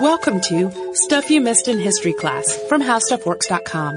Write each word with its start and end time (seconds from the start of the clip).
Welcome 0.00 0.40
to 0.48 0.94
Stuff 0.94 1.30
You 1.30 1.40
Missed 1.40 1.68
in 1.68 1.78
History 1.78 2.14
Class 2.14 2.56
from 2.68 2.82
HowStuffWorks.com. 2.82 3.96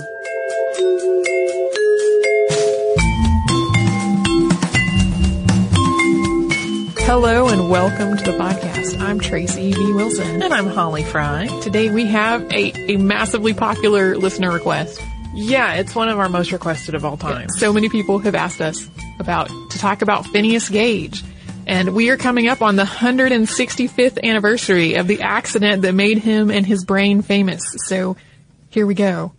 Hello 7.06 7.48
and 7.48 7.70
welcome 7.70 8.18
to 8.18 8.24
the 8.24 8.38
podcast. 8.38 9.00
I'm 9.00 9.20
Tracy 9.20 9.72
V. 9.74 9.94
Wilson. 9.94 10.42
And 10.42 10.54
I'm 10.54 10.68
Holly 10.68 11.04
Fry. 11.04 11.48
Today 11.62 11.90
we 11.90 12.06
have 12.08 12.44
a, 12.52 12.94
a 12.94 12.98
massively 12.98 13.54
popular 13.54 14.18
listener 14.18 14.52
request. 14.52 15.02
Yeah, 15.34 15.76
it's 15.76 15.96
one 15.96 16.10
of 16.10 16.20
our 16.20 16.30
most 16.30 16.52
requested 16.52 16.96
of 16.96 17.06
all 17.06 17.18
time. 17.18 17.50
So 17.50 17.72
many 17.72 17.90
people 17.90 18.20
have 18.20 18.36
asked 18.36 18.60
us 18.60 18.90
about 19.20 19.50
to 19.72 19.78
talk 19.78 20.02
about 20.02 20.26
Phineas 20.26 20.68
Gage. 20.70 21.24
And 21.68 21.96
we 21.96 22.10
are 22.10 22.18
coming 22.18 22.48
up 22.48 22.62
on 22.62 22.76
the 22.76 22.84
165th 22.84 24.22
anniversary 24.24 24.96
of 24.96 25.08
the 25.08 25.22
accident 25.22 25.82
that 25.82 25.94
made 25.94 26.20
him 26.20 26.52
and 26.52 26.66
his 26.66 26.86
brain 26.86 27.22
famous. 27.22 27.76
So 27.88 28.18
here 28.70 28.86
we 28.86 28.94
go. 28.94 29.34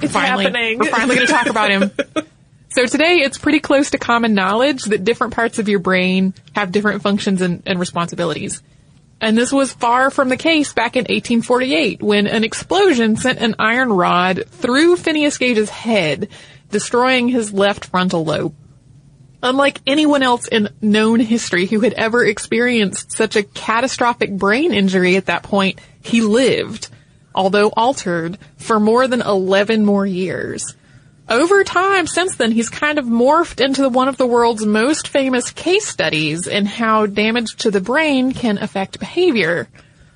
It's 0.00 0.12
finally, 0.12 0.44
happening. 0.44 0.78
We're 0.78 0.90
finally 0.90 1.16
going 1.16 1.26
to 1.26 1.32
talk 1.32 1.46
about 1.46 1.70
him. 1.70 1.90
So 2.74 2.86
today 2.86 3.18
it's 3.18 3.36
pretty 3.36 3.60
close 3.60 3.90
to 3.90 3.98
common 3.98 4.32
knowledge 4.32 4.84
that 4.84 5.04
different 5.04 5.34
parts 5.34 5.58
of 5.58 5.68
your 5.68 5.78
brain 5.78 6.32
have 6.54 6.72
different 6.72 7.02
functions 7.02 7.42
and, 7.42 7.62
and 7.66 7.78
responsibilities. 7.78 8.62
And 9.20 9.36
this 9.36 9.52
was 9.52 9.74
far 9.74 10.10
from 10.10 10.30
the 10.30 10.38
case 10.38 10.72
back 10.72 10.96
in 10.96 11.02
1848 11.02 12.02
when 12.02 12.26
an 12.26 12.44
explosion 12.44 13.16
sent 13.16 13.40
an 13.40 13.56
iron 13.58 13.92
rod 13.92 14.46
through 14.48 14.96
Phineas 14.96 15.36
Gage's 15.36 15.68
head, 15.68 16.30
destroying 16.70 17.28
his 17.28 17.52
left 17.52 17.84
frontal 17.84 18.24
lobe. 18.24 18.54
Unlike 19.42 19.80
anyone 19.86 20.22
else 20.22 20.46
in 20.46 20.68
known 20.80 21.18
history 21.18 21.66
who 21.66 21.80
had 21.80 21.94
ever 21.94 22.24
experienced 22.24 23.10
such 23.10 23.34
a 23.34 23.42
catastrophic 23.42 24.30
brain 24.30 24.72
injury 24.72 25.16
at 25.16 25.26
that 25.26 25.42
point, 25.42 25.80
he 26.00 26.20
lived, 26.20 26.88
although 27.34 27.68
altered, 27.76 28.38
for 28.56 28.78
more 28.78 29.08
than 29.08 29.20
11 29.20 29.84
more 29.84 30.06
years. 30.06 30.76
Over 31.28 31.64
time 31.64 32.06
since 32.06 32.36
then, 32.36 32.52
he's 32.52 32.68
kind 32.68 32.98
of 32.98 33.06
morphed 33.06 33.64
into 33.64 33.88
one 33.88 34.08
of 34.08 34.16
the 34.16 34.26
world's 34.26 34.66
most 34.66 35.08
famous 35.08 35.50
case 35.50 35.86
studies 35.86 36.46
in 36.46 36.66
how 36.66 37.06
damage 37.06 37.56
to 37.58 37.70
the 37.70 37.80
brain 37.80 38.32
can 38.32 38.58
affect 38.58 39.00
behavior. 39.00 39.68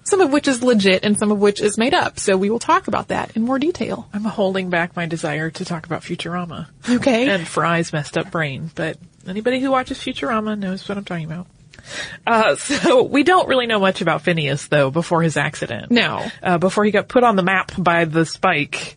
Some 0.05 0.21
of 0.21 0.31
which 0.31 0.47
is 0.47 0.63
legit 0.63 1.05
and 1.05 1.19
some 1.19 1.33
of 1.33 1.41
which 1.41 1.61
is 1.61 1.79
made 1.79 1.95
up. 1.95 2.21
So 2.21 2.37
we 2.37 2.49
will 2.49 2.61
talk 2.61 2.87
about 2.87 3.09
that 3.09 3.37
in 3.37 3.43
more 3.43 3.59
detail. 3.59 4.09
I'm 4.13 4.23
holding 4.23 4.71
back 4.71 4.95
my 4.95 5.07
desire 5.07 5.51
to 5.51 5.65
talk 5.65 5.85
about 5.85 6.03
Futurama. 6.03 6.69
Okay. 6.89 7.29
And 7.29 7.47
Fry's 7.47 7.93
messed 7.93 8.17
up 8.17 8.31
brain, 8.31 8.71
but 8.77 8.99
anybody 9.29 9.61
who 9.61 9.71
watches 9.71 9.99
Futurama 9.99 10.59
knows 10.59 10.89
what 10.89 10.99
I'm 10.99 11.05
talking 11.05 11.27
about. 11.27 11.47
Uh, 12.27 12.57
so 12.57 13.03
we 13.03 13.23
don't 13.23 13.49
really 13.49 13.67
know 13.67 13.81
much 13.81 14.01
about 14.01 14.23
Phineas 14.23 14.69
though 14.69 14.91
before 14.91 15.23
his 15.23 15.37
accident. 15.37 15.91
No. 15.91 16.27
Uh, 16.43 16.59
before 16.59 16.85
he 16.85 16.91
got 16.91 17.09
put 17.09 17.25
on 17.25 17.37
the 17.37 17.43
map 17.43 17.73
by 17.79 18.05
the 18.05 18.25
spike, 18.25 18.97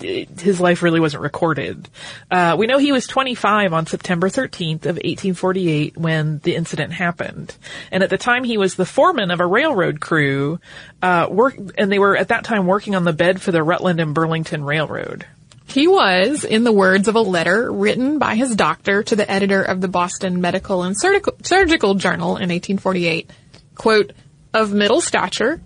his 0.00 0.60
life 0.60 0.82
really 0.82 1.00
wasn't 1.00 1.22
recorded. 1.22 1.88
Uh, 2.30 2.56
we 2.58 2.66
know 2.66 2.78
he 2.78 2.92
was 2.92 3.06
25 3.06 3.72
on 3.72 3.86
September 3.86 4.28
13th 4.28 4.86
of 4.86 4.96
1848 4.96 5.96
when 5.96 6.38
the 6.40 6.56
incident 6.56 6.92
happened. 6.92 7.54
And 7.92 8.02
at 8.02 8.10
the 8.10 8.18
time 8.18 8.44
he 8.44 8.58
was 8.58 8.74
the 8.74 8.86
foreman 8.86 9.30
of 9.30 9.40
a 9.40 9.46
railroad 9.46 10.00
crew, 10.00 10.60
uh, 11.02 11.28
work, 11.30 11.56
and 11.76 11.92
they 11.92 11.98
were 11.98 12.16
at 12.16 12.28
that 12.28 12.44
time 12.44 12.66
working 12.66 12.94
on 12.94 13.04
the 13.04 13.12
bed 13.12 13.40
for 13.40 13.52
the 13.52 13.62
Rutland 13.62 14.00
and 14.00 14.14
Burlington 14.14 14.64
Railroad. 14.64 15.26
He 15.68 15.86
was, 15.86 16.44
in 16.44 16.64
the 16.64 16.72
words 16.72 17.08
of 17.08 17.14
a 17.14 17.20
letter 17.20 17.70
written 17.70 18.18
by 18.18 18.36
his 18.36 18.56
doctor 18.56 19.02
to 19.02 19.14
the 19.14 19.30
editor 19.30 19.62
of 19.62 19.82
the 19.82 19.88
Boston 19.88 20.40
Medical 20.40 20.82
and 20.82 20.98
Surgical, 20.98 21.34
Surgical 21.42 21.94
Journal 21.94 22.36
in 22.36 22.48
1848, 22.48 23.30
quote, 23.74 24.12
of 24.54 24.72
middle 24.72 25.02
stature, 25.02 25.60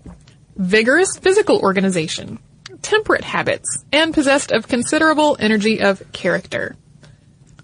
vigorous 0.57 1.17
physical 1.17 1.59
organization, 1.59 2.37
temperate 2.81 3.23
habits, 3.23 3.85
and 3.93 4.13
possessed 4.13 4.51
of 4.51 4.67
considerable 4.67 5.37
energy 5.39 5.79
of 5.79 6.03
character. 6.11 6.75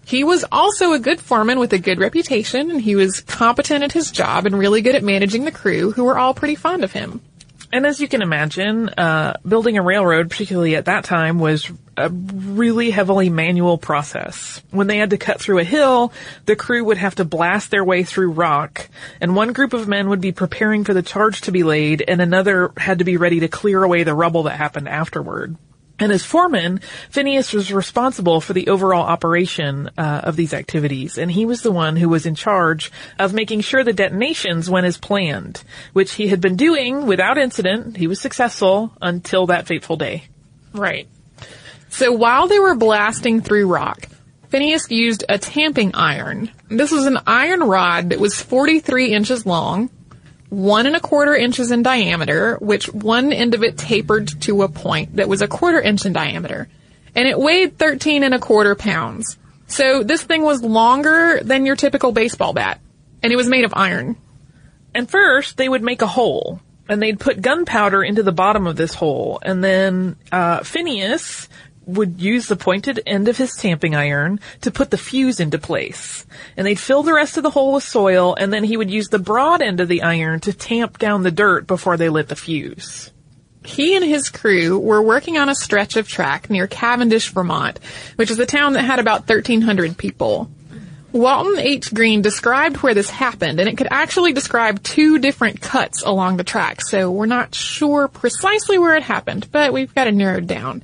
He 0.05 0.23
was 0.23 0.45
also 0.49 0.93
a 0.93 0.99
good 0.99 1.19
foreman 1.19 1.59
with 1.59 1.73
a 1.73 1.77
good 1.77 1.99
reputation, 1.99 2.71
and 2.71 2.81
he 2.81 2.95
was 2.95 3.19
competent 3.19 3.83
at 3.83 3.91
his 3.91 4.11
job 4.11 4.45
and 4.45 4.57
really 4.57 4.81
good 4.81 4.95
at 4.95 5.03
managing 5.03 5.43
the 5.43 5.51
crew, 5.51 5.91
who 5.91 6.05
were 6.05 6.17
all 6.17 6.33
pretty 6.33 6.55
fond 6.55 6.85
of 6.85 6.93
him. 6.93 7.21
And 7.71 7.85
as 7.85 7.99
you 7.99 8.07
can 8.07 8.23
imagine, 8.23 8.89
uh, 8.89 9.33
building 9.47 9.77
a 9.77 9.83
railroad, 9.83 10.31
particularly 10.31 10.75
at 10.75 10.85
that 10.85 11.03
time, 11.03 11.39
was 11.39 11.69
a 11.95 12.09
really 12.09 12.89
heavily 12.89 13.29
manual 13.29 13.77
process. 13.77 14.61
When 14.71 14.87
they 14.87 14.97
had 14.97 15.11
to 15.11 15.17
cut 15.17 15.39
through 15.39 15.59
a 15.59 15.63
hill, 15.63 16.11
the 16.45 16.55
crew 16.55 16.83
would 16.85 16.97
have 16.97 17.15
to 17.15 17.25
blast 17.25 17.69
their 17.69 17.83
way 17.83 18.03
through 18.03 18.31
rock, 18.31 18.89
and 19.21 19.35
one 19.35 19.53
group 19.53 19.73
of 19.73 19.87
men 19.87 20.09
would 20.09 20.21
be 20.21 20.31
preparing 20.31 20.83
for 20.83 20.95
the 20.95 21.03
charge 21.03 21.41
to 21.41 21.51
be 21.51 21.63
laid, 21.63 22.03
and 22.07 22.21
another 22.21 22.71
had 22.75 22.99
to 22.99 23.05
be 23.05 23.17
ready 23.17 23.41
to 23.41 23.47
clear 23.47 23.83
away 23.83 24.03
the 24.03 24.15
rubble 24.15 24.43
that 24.43 24.57
happened 24.57 24.89
afterward. 24.89 25.55
And 25.99 26.11
as 26.11 26.23
foreman, 26.23 26.79
Phineas 27.09 27.51
was 27.51 27.73
responsible 27.73 28.39
for 28.39 28.53
the 28.53 28.69
overall 28.69 29.03
operation 29.03 29.89
uh, 29.97 30.21
of 30.23 30.37
these 30.37 30.53
activities, 30.53 31.17
and 31.17 31.29
he 31.29 31.45
was 31.45 31.61
the 31.61 31.71
one 31.71 31.97
who 31.97 32.07
was 32.07 32.25
in 32.25 32.35
charge 32.35 32.91
of 33.19 33.33
making 33.33 33.61
sure 33.61 33.83
the 33.83 33.91
detonations 33.91 34.69
went 34.69 34.85
as 34.85 34.97
planned, 34.97 35.61
which 35.91 36.13
he 36.13 36.29
had 36.29 36.39
been 36.39 36.55
doing 36.55 37.05
without 37.05 37.37
incident. 37.37 37.97
He 37.97 38.07
was 38.07 38.21
successful 38.21 38.93
until 39.01 39.47
that 39.47 39.67
fateful 39.67 39.97
day. 39.97 40.23
Right. 40.73 41.07
So 41.89 42.11
while 42.11 42.47
they 42.47 42.59
were 42.59 42.75
blasting 42.75 43.41
through 43.41 43.67
rock, 43.67 44.07
Phineas 44.49 44.89
used 44.89 45.25
a 45.27 45.37
tamping 45.37 45.95
iron. 45.95 46.49
This 46.69 46.91
was 46.91 47.05
an 47.05 47.19
iron 47.27 47.61
rod 47.61 48.09
that 48.09 48.19
was 48.19 48.41
43 48.41 49.13
inches 49.13 49.45
long, 49.45 49.89
one 50.49 50.87
and 50.87 50.95
a 50.95 50.99
quarter 50.99 51.35
inches 51.35 51.71
in 51.71 51.83
diameter, 51.83 52.57
which 52.59 52.91
one 52.91 53.31
end 53.31 53.53
of 53.53 53.63
it 53.63 53.77
tapered 53.77 54.27
to 54.41 54.63
a 54.63 54.69
point 54.69 55.15
that 55.17 55.29
was 55.29 55.41
a 55.41 55.47
quarter 55.47 55.79
inch 55.79 56.05
in 56.05 56.13
diameter. 56.13 56.67
And 57.15 57.27
it 57.27 57.39
weighed 57.39 57.77
13 57.77 58.23
and 58.23 58.33
a 58.33 58.39
quarter 58.39 58.75
pounds. 58.75 59.37
So 59.67 60.03
this 60.03 60.23
thing 60.23 60.41
was 60.41 60.63
longer 60.63 61.41
than 61.43 61.65
your 61.65 61.75
typical 61.75 62.11
baseball 62.11 62.53
bat. 62.53 62.79
And 63.21 63.31
it 63.31 63.35
was 63.35 63.47
made 63.47 63.65
of 63.65 63.73
iron. 63.75 64.15
And 64.93 65.09
first, 65.09 65.57
they 65.57 65.69
would 65.69 65.83
make 65.83 66.01
a 66.01 66.07
hole, 66.07 66.61
and 66.87 67.01
they'd 67.01 67.19
put 67.19 67.41
gunpowder 67.41 68.03
into 68.03 68.23
the 68.23 68.31
bottom 68.31 68.65
of 68.65 68.75
this 68.75 68.95
hole, 68.95 69.39
and 69.43 69.63
then 69.63 70.15
uh, 70.31 70.63
Phineas 70.63 71.47
would 71.95 72.21
use 72.21 72.47
the 72.47 72.55
pointed 72.55 73.01
end 73.05 73.27
of 73.27 73.37
his 73.37 73.55
tamping 73.55 73.95
iron 73.95 74.39
to 74.61 74.71
put 74.71 74.91
the 74.91 74.97
fuse 74.97 75.39
into 75.39 75.57
place. 75.57 76.25
And 76.55 76.65
they'd 76.65 76.79
fill 76.79 77.03
the 77.03 77.13
rest 77.13 77.37
of 77.37 77.43
the 77.43 77.49
hole 77.49 77.73
with 77.73 77.83
soil, 77.83 78.35
and 78.35 78.53
then 78.53 78.63
he 78.63 78.77
would 78.77 78.91
use 78.91 79.09
the 79.09 79.19
broad 79.19 79.61
end 79.61 79.79
of 79.79 79.87
the 79.87 80.03
iron 80.03 80.39
to 80.41 80.53
tamp 80.53 80.99
down 80.99 81.23
the 81.23 81.31
dirt 81.31 81.67
before 81.67 81.97
they 81.97 82.09
lit 82.09 82.27
the 82.27 82.35
fuse. 82.35 83.11
He 83.65 83.95
and 83.95 84.05
his 84.05 84.29
crew 84.29 84.79
were 84.79 85.01
working 85.01 85.37
on 85.37 85.49
a 85.49 85.55
stretch 85.55 85.97
of 85.97 86.07
track 86.07 86.49
near 86.49 86.67
Cavendish, 86.67 87.29
Vermont, 87.29 87.79
which 88.15 88.31
is 88.31 88.39
a 88.39 88.45
town 88.45 88.73
that 88.73 88.83
had 88.83 88.99
about 88.99 89.27
1,300 89.27 89.97
people. 89.97 90.49
Walton 91.11 91.57
H. 91.57 91.91
Green 91.91 92.21
described 92.21 92.77
where 92.77 92.93
this 92.93 93.09
happened, 93.09 93.59
and 93.59 93.67
it 93.67 93.77
could 93.77 93.87
actually 93.89 94.31
describe 94.31 94.83
two 94.83 95.17
different 95.17 95.59
cuts 95.59 96.03
along 96.03 96.37
the 96.37 96.43
track, 96.43 96.81
so 96.81 97.09
we're 97.09 97.25
not 97.25 97.55
sure 97.55 98.07
precisely 98.07 98.77
where 98.77 98.95
it 98.95 99.03
happened, 99.03 99.51
but 99.51 99.73
we've 99.73 99.93
got 99.95 100.07
it 100.07 100.13
narrowed 100.13 100.45
down. 100.45 100.83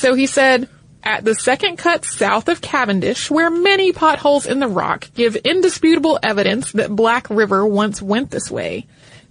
So 0.00 0.14
he 0.14 0.26
said, 0.26 0.66
at 1.02 1.26
the 1.26 1.34
second 1.34 1.76
cut 1.76 2.06
south 2.06 2.48
of 2.48 2.62
Cavendish, 2.62 3.30
where 3.30 3.50
many 3.50 3.92
potholes 3.92 4.46
in 4.46 4.58
the 4.58 4.66
rock 4.66 5.10
give 5.14 5.36
indisputable 5.36 6.18
evidence 6.22 6.72
that 6.72 6.88
Black 6.88 7.28
River 7.28 7.66
once 7.66 8.00
went 8.00 8.30
this 8.30 8.50
way, 8.50 8.86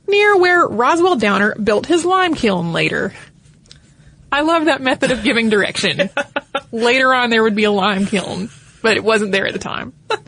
near 0.08 0.38
where 0.38 0.68
Roswell 0.68 1.16
Downer 1.16 1.56
built 1.56 1.88
his 1.88 2.06
lime 2.06 2.36
kiln 2.36 2.72
later. 2.72 3.16
I 4.32 4.42
love 4.42 4.66
that 4.66 4.80
method 4.80 5.10
of 5.10 5.24
giving 5.24 5.50
direction. 5.50 6.12
later 6.72 7.16
on 7.16 7.32
there 7.32 7.42
would 7.42 7.56
be 7.56 7.64
a 7.64 7.72
lime 7.72 8.06
kiln, 8.06 8.52
but 8.84 8.96
it 8.96 9.04
wasn't 9.04 9.32
there 9.32 9.48
at 9.48 9.54
the 9.54 9.60
time. 9.60 9.94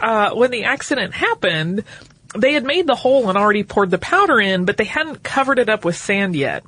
Uh, 0.00 0.34
when 0.34 0.50
the 0.50 0.64
accident 0.64 1.12
happened, 1.12 1.84
they 2.34 2.54
had 2.54 2.64
made 2.64 2.86
the 2.86 2.94
hole 2.94 3.28
and 3.28 3.36
already 3.36 3.62
poured 3.62 3.90
the 3.90 3.98
powder 3.98 4.40
in, 4.40 4.64
but 4.64 4.78
they 4.78 4.84
hadn't 4.84 5.22
covered 5.22 5.58
it 5.58 5.68
up 5.68 5.84
with 5.84 5.94
sand 5.94 6.34
yet. 6.34 6.64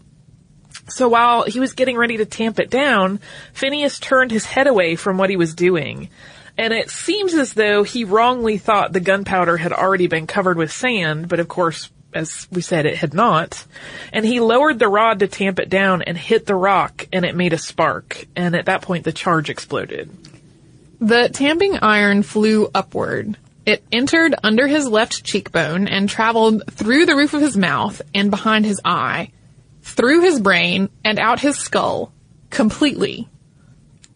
So 0.89 1.09
while 1.09 1.45
he 1.45 1.61
was 1.61 1.73
getting 1.73 1.97
ready 1.97 2.19
to 2.19 2.27
tamp 2.27 2.61
it 2.61 2.71
down, 2.71 3.21
Phineas 3.53 3.99
turned 3.99 4.31
his 4.31 4.45
head 4.45 4.67
away 4.67 4.97
from 4.97 5.17
what 5.17 5.31
he 5.31 5.37
was 5.37 5.55
doing. 5.55 6.11
And 6.57 6.73
it 6.73 6.91
seems 6.91 7.35
as 7.35 7.55
though 7.55 7.83
he 7.83 8.05
wrongly 8.05 8.59
thought 8.59 8.93
the 8.93 9.01
gunpowder 9.01 9.57
had 9.57 9.73
already 9.73 10.07
been 10.07 10.27
covered 10.27 10.57
with 10.57 10.71
sand, 10.71 11.29
but 11.29 11.41
of 11.41 11.49
course, 11.49 11.91
as 12.13 12.47
we 12.53 12.61
said, 12.61 12.87
it 12.87 12.97
had 12.97 13.13
not. 13.13 13.65
And 14.13 14.25
he 14.25 14.39
lowered 14.39 14.79
the 14.79 14.89
rod 14.89 15.19
to 15.19 15.27
tamp 15.27 15.59
it 15.59 15.69
down 15.69 16.03
and 16.03 16.17
hit 16.17 16.47
the 16.47 16.55
rock, 16.55 17.09
and 17.13 17.25
it 17.25 17.35
made 17.35 17.53
a 17.53 17.59
spark. 17.59 18.27
And 18.37 18.55
at 18.55 18.67
that 18.67 18.83
point, 18.83 19.05
the 19.05 19.13
charge 19.13 19.51
exploded. 19.51 20.11
The 21.01 21.29
tamping 21.29 21.79
iron 21.79 22.23
flew 22.23 22.71
upward. 22.73 23.37
It 23.67 23.83
entered 23.91 24.35
under 24.43 24.67
his 24.67 24.87
left 24.87 25.25
cheekbone 25.25 25.89
and 25.89 26.09
traveled 26.09 26.63
through 26.71 27.07
the 27.07 27.17
roof 27.17 27.35
of 27.35 27.41
his 27.41 27.57
mouth 27.57 28.01
and 28.15 28.31
behind 28.31 28.65
his 28.65 28.81
eye, 28.85 29.33
through 29.85 30.23
his 30.23 30.41
brain 30.41 30.89
and 31.05 31.19
out 31.19 31.39
his 31.39 31.57
skull 31.57 32.13
completely. 32.51 33.29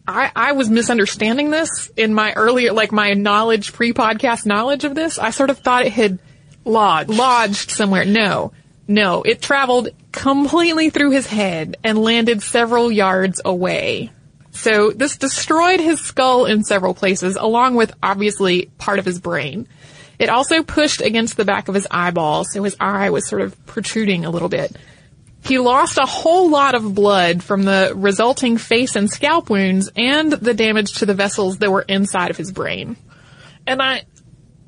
I, 0.07 0.31
I 0.35 0.51
was 0.53 0.69
misunderstanding 0.69 1.51
this 1.51 1.91
in 1.95 2.13
my 2.13 2.33
earlier, 2.33 2.73
like 2.73 2.91
my 2.91 3.13
knowledge, 3.13 3.73
pre-podcast 3.73 4.45
knowledge 4.45 4.83
of 4.83 4.95
this. 4.95 5.19
I 5.19 5.29
sort 5.29 5.51
of 5.51 5.59
thought 5.59 5.85
it 5.85 5.93
had 5.93 6.17
Lodged. 6.65 7.11
lodged 7.11 7.69
somewhere. 7.69 8.03
No. 8.05 8.51
No, 8.87 9.21
it 9.21 9.39
traveled 9.41 9.89
completely 10.11 10.89
through 10.89 11.11
his 11.11 11.27
head 11.27 11.77
and 11.83 11.99
landed 11.99 12.41
several 12.41 12.91
yards 12.91 13.39
away. 13.45 14.09
So 14.49 14.89
this 14.89 15.17
destroyed 15.17 15.79
his 15.79 16.01
skull 16.01 16.45
in 16.47 16.63
several 16.63 16.95
places, 16.95 17.35
along 17.35 17.75
with 17.75 17.93
obviously 18.01 18.71
part 18.79 18.97
of 18.97 19.05
his 19.05 19.19
brain. 19.19 19.67
It 20.17 20.29
also 20.29 20.63
pushed 20.63 21.01
against 21.01 21.37
the 21.37 21.45
back 21.45 21.67
of 21.67 21.75
his 21.75 21.87
eyeball, 21.91 22.45
so 22.45 22.63
his 22.63 22.75
eye 22.79 23.11
was 23.11 23.27
sort 23.27 23.43
of 23.43 23.65
protruding 23.67 24.25
a 24.25 24.31
little 24.31 24.49
bit. 24.49 24.75
He 25.43 25.57
lost 25.57 25.97
a 25.97 26.05
whole 26.05 26.49
lot 26.49 26.75
of 26.75 26.93
blood 26.93 27.41
from 27.43 27.63
the 27.63 27.93
resulting 27.95 28.57
face 28.57 28.95
and 28.95 29.09
scalp 29.09 29.49
wounds 29.49 29.89
and 29.95 30.31
the 30.31 30.53
damage 30.53 30.93
to 30.99 31.05
the 31.05 31.13
vessels 31.13 31.59
that 31.59 31.71
were 31.71 31.81
inside 31.81 32.29
of 32.29 32.37
his 32.37 32.51
brain. 32.51 32.97
And 33.65 33.81
I, 33.81 34.03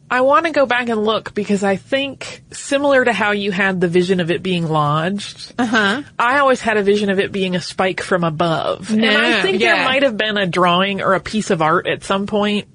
I 0.09 0.21
want 0.21 0.45
to 0.45 0.51
go 0.51 0.65
back 0.65 0.89
and 0.89 1.03
look 1.03 1.33
because 1.33 1.63
I 1.63 1.75
think 1.75 2.43
similar 2.51 3.03
to 3.03 3.11
how 3.13 3.31
you 3.31 3.51
had 3.51 3.81
the 3.81 3.87
vision 3.87 4.19
of 4.21 4.31
it 4.31 4.41
being 4.41 4.67
lodged, 4.67 5.53
Uh-huh. 5.59 6.03
I 6.17 6.39
always 6.39 6.61
had 6.61 6.77
a 6.77 6.83
vision 6.83 7.09
of 7.09 7.19
it 7.19 7.31
being 7.31 7.55
a 7.55 7.61
spike 7.61 8.01
from 8.01 8.23
above. 8.23 8.91
and 8.91 9.03
I 9.05 9.29
Yeah, 9.29 9.41
think 9.41 9.59
there 9.59 9.83
might 9.85 10.03
have 10.03 10.17
been 10.17 10.37
a 10.37 10.47
drawing 10.47 11.01
or 11.01 11.13
a 11.15 11.19
piece 11.19 11.49
of 11.49 11.61
art 11.61 11.85
at 11.87 12.03
some 12.03 12.27
point 12.27 12.67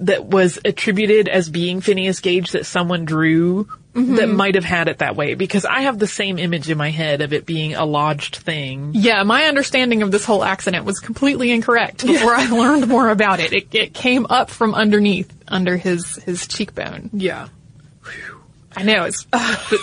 that 0.00 0.24
was 0.24 0.58
attributed 0.64 1.28
as 1.28 1.48
being 1.50 1.80
Phineas 1.80 2.20
Gage 2.20 2.52
that 2.52 2.64
someone 2.66 3.04
drew 3.04 3.68
Mm-hmm. 3.94 4.14
that 4.14 4.28
might 4.28 4.54
have 4.54 4.62
had 4.62 4.86
it 4.86 4.98
that 4.98 5.16
way 5.16 5.34
because 5.34 5.64
I 5.64 5.80
have 5.80 5.98
the 5.98 6.06
same 6.06 6.38
image 6.38 6.70
in 6.70 6.78
my 6.78 6.90
head 6.90 7.22
of 7.22 7.32
it 7.32 7.44
being 7.44 7.74
a 7.74 7.84
lodged 7.84 8.36
thing. 8.36 8.92
Yeah, 8.94 9.24
my 9.24 9.46
understanding 9.46 10.02
of 10.02 10.12
this 10.12 10.24
whole 10.24 10.44
accident 10.44 10.84
was 10.84 11.00
completely 11.00 11.50
incorrect 11.50 12.06
before 12.06 12.32
I 12.32 12.46
learned 12.50 12.86
more 12.86 13.08
about 13.08 13.40
it. 13.40 13.52
it. 13.52 13.74
It 13.74 13.92
came 13.92 14.26
up 14.30 14.48
from 14.48 14.76
underneath, 14.76 15.34
under 15.48 15.76
his, 15.76 16.14
his 16.22 16.46
cheekbone. 16.46 17.10
Yeah. 17.12 17.48
I 18.76 18.84
know, 18.84 19.04
it's, 19.04 19.26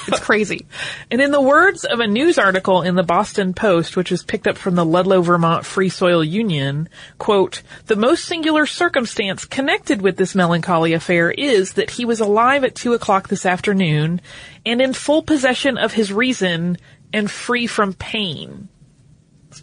it's 0.08 0.20
crazy. 0.20 0.66
And 1.10 1.22
in 1.22 1.32
the 1.32 1.42
words 1.42 1.86
of 1.86 2.00
a 2.00 2.08
news 2.08 2.38
article 2.38 2.82
in 2.82 2.96
the 2.96 3.04
Boston 3.04 3.54
Post, 3.54 3.96
which 3.96 4.12
was 4.12 4.24
picked 4.24 4.46
up 4.46 4.58
from 4.58 4.76
the 4.76 4.86
Ludlow, 4.86 5.22
Vermont 5.22 5.66
Free 5.66 5.88
Soil 5.88 6.24
Union, 6.24 6.90
quote, 7.18 7.62
the 7.86 7.96
most 7.96 8.26
singular 8.26 8.66
circumstance 8.66 9.46
connected 9.46 10.02
with 10.02 10.18
this 10.18 10.36
melancholy 10.36 10.94
affair 10.94 11.32
is 11.32 11.74
that 11.74 11.92
he 11.92 12.04
was 12.04 12.20
alive 12.20 12.64
at 12.66 12.76
two 12.76 12.94
o'clock 12.94 13.30
this 13.30 13.46
afternoon 13.46 14.22
and 14.66 14.82
in 14.82 14.94
full 14.94 15.22
possession 15.22 15.78
of 15.78 15.94
his 15.94 16.12
reason 16.12 16.78
and 17.14 17.32
free 17.32 17.68
from 17.68 17.94
pain. 17.94 18.68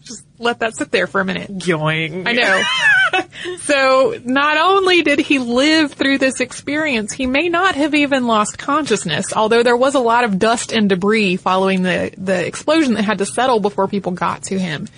Just 0.03 0.25
let 0.39 0.61
that 0.61 0.77
sit 0.77 0.91
there 0.91 1.07
for 1.07 1.21
a 1.21 1.25
minute. 1.25 1.51
Yoing. 1.59 2.27
I 2.27 2.33
know. 2.33 2.63
so 3.61 4.19
not 4.25 4.57
only 4.59 5.03
did 5.03 5.19
he 5.19 5.39
live 5.39 5.93
through 5.93 6.19
this 6.19 6.41
experience, 6.41 7.13
he 7.13 7.27
may 7.27 7.49
not 7.49 7.75
have 7.75 7.95
even 7.95 8.27
lost 8.27 8.59
consciousness, 8.59 9.33
although 9.35 9.63
there 9.63 9.77
was 9.77 9.95
a 9.95 10.01
lot 10.01 10.25
of 10.25 10.39
dust 10.39 10.73
and 10.73 10.89
debris 10.89 11.37
following 11.37 11.83
the, 11.83 12.13
the 12.17 12.47
explosion 12.47 12.95
that 12.95 13.03
had 13.03 13.19
to 13.19 13.27
settle 13.27 13.61
before 13.61 13.89
people 13.89 14.13
got 14.13 14.45
to 14.45 14.59
him. 14.59 14.89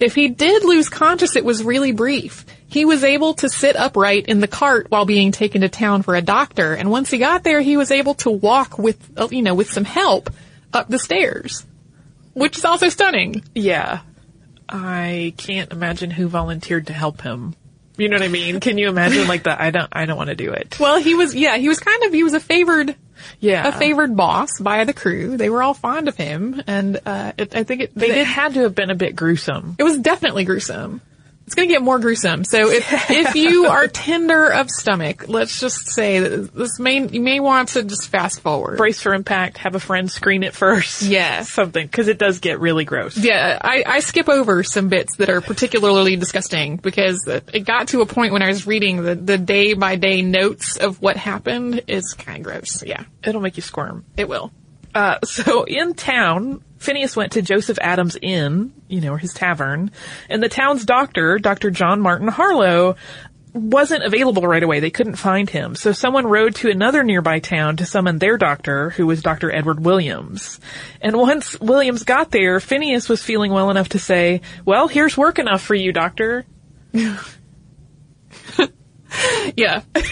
If 0.00 0.14
he 0.14 0.28
did 0.28 0.64
lose 0.64 0.88
conscious, 0.88 1.34
it 1.34 1.44
was 1.44 1.64
really 1.64 1.92
brief. 1.92 2.46
He 2.68 2.84
was 2.84 3.02
able 3.02 3.34
to 3.34 3.48
sit 3.48 3.76
upright 3.76 4.26
in 4.26 4.40
the 4.40 4.46
cart 4.46 4.86
while 4.90 5.06
being 5.06 5.32
taken 5.32 5.62
to 5.62 5.68
town 5.68 6.02
for 6.02 6.14
a 6.14 6.22
doctor, 6.22 6.74
and 6.74 6.90
once 6.90 7.10
he 7.10 7.18
got 7.18 7.42
there, 7.42 7.60
he 7.60 7.76
was 7.76 7.90
able 7.90 8.14
to 8.16 8.30
walk 8.30 8.78
with, 8.78 8.98
you 9.30 9.42
know, 9.42 9.54
with 9.54 9.70
some 9.70 9.84
help 9.84 10.30
up 10.72 10.88
the 10.88 10.98
stairs. 10.98 11.64
Which 12.34 12.56
is 12.56 12.64
also 12.64 12.88
stunning. 12.88 13.42
Yeah. 13.54 14.00
I 14.68 15.34
can't 15.36 15.72
imagine 15.72 16.10
who 16.10 16.28
volunteered 16.28 16.86
to 16.88 16.92
help 16.92 17.20
him. 17.22 17.54
You 17.96 18.08
know 18.08 18.16
what 18.16 18.22
I 18.22 18.28
mean? 18.28 18.60
Can 18.60 18.78
you 18.78 18.88
imagine 18.88 19.26
like 19.26 19.42
the, 19.42 19.60
I 19.60 19.70
don't, 19.70 19.88
I 19.90 20.04
don't 20.04 20.16
want 20.16 20.28
to 20.28 20.36
do 20.36 20.52
it. 20.52 20.78
Well, 20.78 21.00
he 21.00 21.14
was, 21.14 21.34
yeah, 21.34 21.56
he 21.56 21.68
was 21.68 21.80
kind 21.80 22.04
of, 22.04 22.12
he 22.12 22.22
was 22.22 22.32
a 22.34 22.38
favored 22.40 22.94
Yeah. 23.40 23.66
a 23.66 23.72
favored 23.72 24.16
boss 24.16 24.60
by 24.60 24.84
the 24.84 24.92
crew. 24.92 25.36
They 25.36 25.50
were 25.50 25.62
all 25.64 25.74
fond 25.74 26.06
of 26.06 26.16
him, 26.16 26.62
and 26.68 27.00
uh, 27.04 27.32
it, 27.36 27.56
I 27.56 27.64
think 27.64 27.80
it 27.82 27.94
They 27.96 28.08
did 28.08 28.26
had 28.26 28.54
to 28.54 28.60
have 28.60 28.74
been 28.76 28.90
a 28.90 28.94
bit 28.94 29.16
gruesome. 29.16 29.74
It 29.78 29.82
was 29.82 29.98
definitely 29.98 30.44
gruesome. 30.44 31.00
It's 31.48 31.54
going 31.54 31.66
to 31.66 31.74
get 31.74 31.80
more 31.80 31.98
gruesome. 31.98 32.44
So 32.44 32.70
if 32.70 32.86
if 33.10 33.34
you 33.34 33.64
are 33.68 33.88
tender 33.88 34.52
of 34.52 34.68
stomach, 34.70 35.28
let's 35.28 35.58
just 35.58 35.88
say 35.88 36.20
that 36.20 36.54
this 36.54 36.78
may 36.78 37.08
you 37.08 37.22
may 37.22 37.40
want 37.40 37.70
to 37.70 37.82
just 37.84 38.08
fast 38.08 38.40
forward. 38.40 38.76
Brace 38.76 39.00
for 39.00 39.14
impact, 39.14 39.56
have 39.56 39.74
a 39.74 39.80
friend 39.80 40.10
screen 40.10 40.42
it 40.42 40.52
first. 40.54 41.00
Yes. 41.00 41.48
Something, 41.58 41.86
because 41.86 42.08
it 42.08 42.18
does 42.18 42.40
get 42.40 42.60
really 42.60 42.84
gross. 42.84 43.16
Yeah, 43.16 43.58
I, 43.58 43.82
I 43.86 44.00
skip 44.00 44.28
over 44.28 44.62
some 44.62 44.90
bits 44.90 45.16
that 45.16 45.30
are 45.30 45.40
particularly 45.40 46.16
disgusting 46.16 46.76
because 46.76 47.26
it 47.26 47.64
got 47.64 47.88
to 47.88 48.02
a 48.02 48.06
point 48.06 48.34
when 48.34 48.42
I 48.42 48.48
was 48.48 48.66
reading 48.66 49.02
the, 49.02 49.14
the 49.14 49.38
day 49.38 49.72
by 49.72 49.96
day 49.96 50.20
notes 50.20 50.76
of 50.76 51.00
what 51.00 51.16
happened. 51.16 51.82
It's 51.88 52.12
kind 52.12 52.40
of 52.40 52.44
gross. 52.44 52.82
Yeah, 52.84 53.04
It'll 53.24 53.40
make 53.40 53.56
you 53.56 53.62
squirm. 53.62 54.04
it 54.18 54.28
will. 54.28 54.52
Uh, 54.94 55.20
so 55.24 55.64
in 55.64 55.94
town, 55.94 56.62
Phineas 56.78 57.16
went 57.16 57.32
to 57.32 57.42
Joseph 57.42 57.78
Adams 57.80 58.16
Inn, 58.20 58.72
you 58.88 59.00
know, 59.00 59.12
or 59.12 59.18
his 59.18 59.34
tavern, 59.34 59.90
and 60.28 60.42
the 60.42 60.48
town's 60.48 60.84
doctor, 60.84 61.38
Dr. 61.38 61.70
John 61.70 62.00
Martin 62.00 62.28
Harlow, 62.28 62.96
wasn't 63.52 64.04
available 64.04 64.42
right 64.42 64.62
away. 64.62 64.80
They 64.80 64.90
couldn't 64.90 65.16
find 65.16 65.48
him. 65.48 65.74
So 65.74 65.92
someone 65.92 66.26
rode 66.26 66.54
to 66.56 66.70
another 66.70 67.02
nearby 67.02 67.40
town 67.40 67.78
to 67.78 67.86
summon 67.86 68.18
their 68.18 68.36
doctor, 68.36 68.90
who 68.90 69.06
was 69.06 69.22
Dr. 69.22 69.54
Edward 69.54 69.80
Williams. 69.84 70.60
And 71.00 71.16
once 71.16 71.58
Williams 71.58 72.04
got 72.04 72.30
there, 72.30 72.60
Phineas 72.60 73.08
was 73.08 73.22
feeling 73.22 73.52
well 73.52 73.70
enough 73.70 73.90
to 73.90 73.98
say, 73.98 74.42
well, 74.64 74.86
here's 74.86 75.16
work 75.16 75.38
enough 75.38 75.62
for 75.62 75.74
you, 75.74 75.92
doctor. 75.92 76.44
Yeah. 79.56 79.82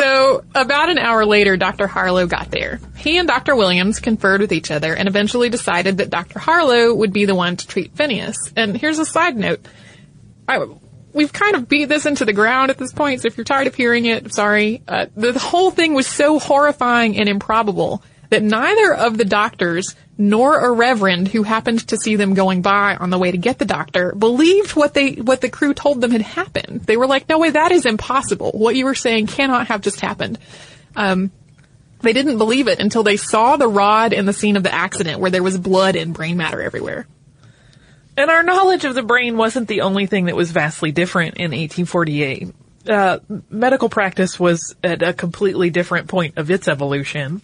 so 0.00 0.44
about 0.54 0.88
an 0.88 0.98
hour 0.98 1.26
later, 1.26 1.56
Dr. 1.56 1.86
Harlow 1.86 2.26
got 2.26 2.50
there. 2.50 2.80
He 2.96 3.18
and 3.18 3.28
Dr. 3.28 3.54
Williams 3.54 4.00
conferred 4.00 4.40
with 4.40 4.52
each 4.52 4.70
other 4.70 4.94
and 4.94 5.08
eventually 5.08 5.48
decided 5.48 5.98
that 5.98 6.10
Dr. 6.10 6.38
Harlow 6.38 6.94
would 6.94 7.12
be 7.12 7.26
the 7.26 7.34
one 7.34 7.56
to 7.56 7.66
treat 7.66 7.94
Phineas. 7.94 8.36
And 8.56 8.76
here's 8.76 8.98
a 8.98 9.04
side 9.04 9.36
note. 9.36 9.66
I, 10.48 10.66
we've 11.12 11.32
kind 11.32 11.54
of 11.54 11.68
beat 11.68 11.86
this 11.86 12.06
into 12.06 12.24
the 12.24 12.32
ground 12.32 12.70
at 12.70 12.78
this 12.78 12.92
point, 12.92 13.20
so 13.20 13.26
if 13.26 13.36
you're 13.36 13.44
tired 13.44 13.66
of 13.66 13.74
hearing 13.74 14.06
it, 14.06 14.32
sorry. 14.34 14.82
Uh, 14.88 15.06
the, 15.16 15.32
the 15.32 15.38
whole 15.38 15.70
thing 15.70 15.94
was 15.94 16.06
so 16.06 16.38
horrifying 16.38 17.18
and 17.18 17.28
improbable 17.28 18.02
that 18.30 18.42
neither 18.42 18.94
of 18.94 19.18
the 19.18 19.24
doctors 19.24 19.94
nor 20.20 20.60
a 20.60 20.70
reverend 20.70 21.28
who 21.28 21.42
happened 21.42 21.88
to 21.88 21.96
see 21.96 22.14
them 22.14 22.34
going 22.34 22.60
by 22.60 22.94
on 22.94 23.08
the 23.08 23.18
way 23.18 23.30
to 23.30 23.38
get 23.38 23.58
the 23.58 23.64
doctor 23.64 24.12
believed 24.12 24.72
what 24.76 24.92
they 24.92 25.12
what 25.12 25.40
the 25.40 25.48
crew 25.48 25.72
told 25.72 26.02
them 26.02 26.10
had 26.10 26.20
happened. 26.20 26.82
They 26.82 26.98
were 26.98 27.06
like, 27.06 27.26
"No 27.26 27.38
way, 27.38 27.50
that 27.50 27.72
is 27.72 27.86
impossible. 27.86 28.50
What 28.52 28.76
you 28.76 28.84
were 28.84 28.94
saying 28.94 29.28
cannot 29.28 29.68
have 29.68 29.80
just 29.80 30.00
happened." 30.00 30.38
Um, 30.94 31.30
they 32.02 32.12
didn't 32.12 32.36
believe 32.36 32.68
it 32.68 32.80
until 32.80 33.02
they 33.02 33.16
saw 33.16 33.56
the 33.56 33.66
rod 33.66 34.12
in 34.12 34.26
the 34.26 34.34
scene 34.34 34.56
of 34.56 34.62
the 34.62 34.74
accident 34.74 35.20
where 35.20 35.30
there 35.30 35.42
was 35.42 35.56
blood 35.56 35.96
and 35.96 36.12
brain 36.12 36.36
matter 36.36 36.60
everywhere. 36.60 37.06
And 38.18 38.30
our 38.30 38.42
knowledge 38.42 38.84
of 38.84 38.94
the 38.94 39.02
brain 39.02 39.38
wasn't 39.38 39.68
the 39.68 39.80
only 39.80 40.04
thing 40.04 40.26
that 40.26 40.36
was 40.36 40.50
vastly 40.50 40.92
different 40.92 41.36
in 41.36 41.52
1848. 41.52 42.48
Uh, 42.86 43.18
medical 43.48 43.88
practice 43.88 44.38
was 44.38 44.74
at 44.84 45.02
a 45.02 45.14
completely 45.14 45.70
different 45.70 46.08
point 46.08 46.36
of 46.36 46.50
its 46.50 46.68
evolution. 46.68 47.40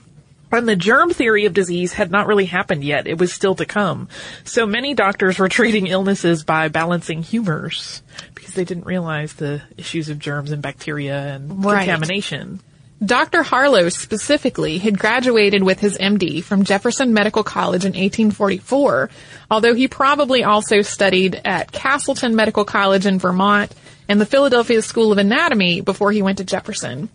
And 0.57 0.69
the 0.69 0.77
germ 0.77 1.11
theory 1.11 1.45
of 1.45 1.55
disease 1.55 1.93
had 1.93 2.11
not 2.11 2.27
really 2.27 2.47
happened 2.47 2.83
yet. 2.83 3.07
It 3.07 3.19
was 3.19 3.33
still 3.33 3.55
to 3.57 3.67
come. 3.67 4.09
So 4.45 4.67
many 4.67 4.95
doctors 4.95 5.39
were 5.39 5.49
treating 5.49 5.87
illnesses 5.87 6.45
by 6.45 6.69
balancing 6.69 7.23
humors 7.23 8.03
because 8.35 8.55
they 8.55 8.65
didn't 8.65 8.87
realize 8.87 9.35
the 9.35 9.63
issues 9.77 10.09
of 10.09 10.19
germs 10.19 10.51
and 10.53 10.63
bacteria 10.63 11.35
and 11.35 11.65
Right. 11.65 11.85
contamination. 11.87 12.61
Dr. 13.05 13.43
Harlow 13.43 13.91
specifically 13.91 14.79
had 14.79 14.99
graduated 14.99 15.63
with 15.63 15.81
his 15.81 15.99
MD 15.99 16.41
from 16.43 16.65
Jefferson 16.65 17.13
Medical 17.13 17.43
College 17.43 17.85
in 17.85 17.93
1844, 17.93 19.11
although 19.51 19.75
he 19.75 19.87
probably 19.87 20.43
also 20.43 20.81
studied 20.81 21.39
at 21.45 21.73
Castleton 21.73 22.35
Medical 22.35 22.65
College 22.65 23.05
in 23.05 23.19
Vermont 23.19 23.71
and 24.09 24.19
the 24.19 24.25
Philadelphia 24.25 24.81
School 24.81 25.13
of 25.13 25.19
Anatomy 25.19 25.83
before 25.83 26.11
he 26.11 26.23
went 26.23 26.39
to 26.39 26.45
Jefferson. 26.45 27.11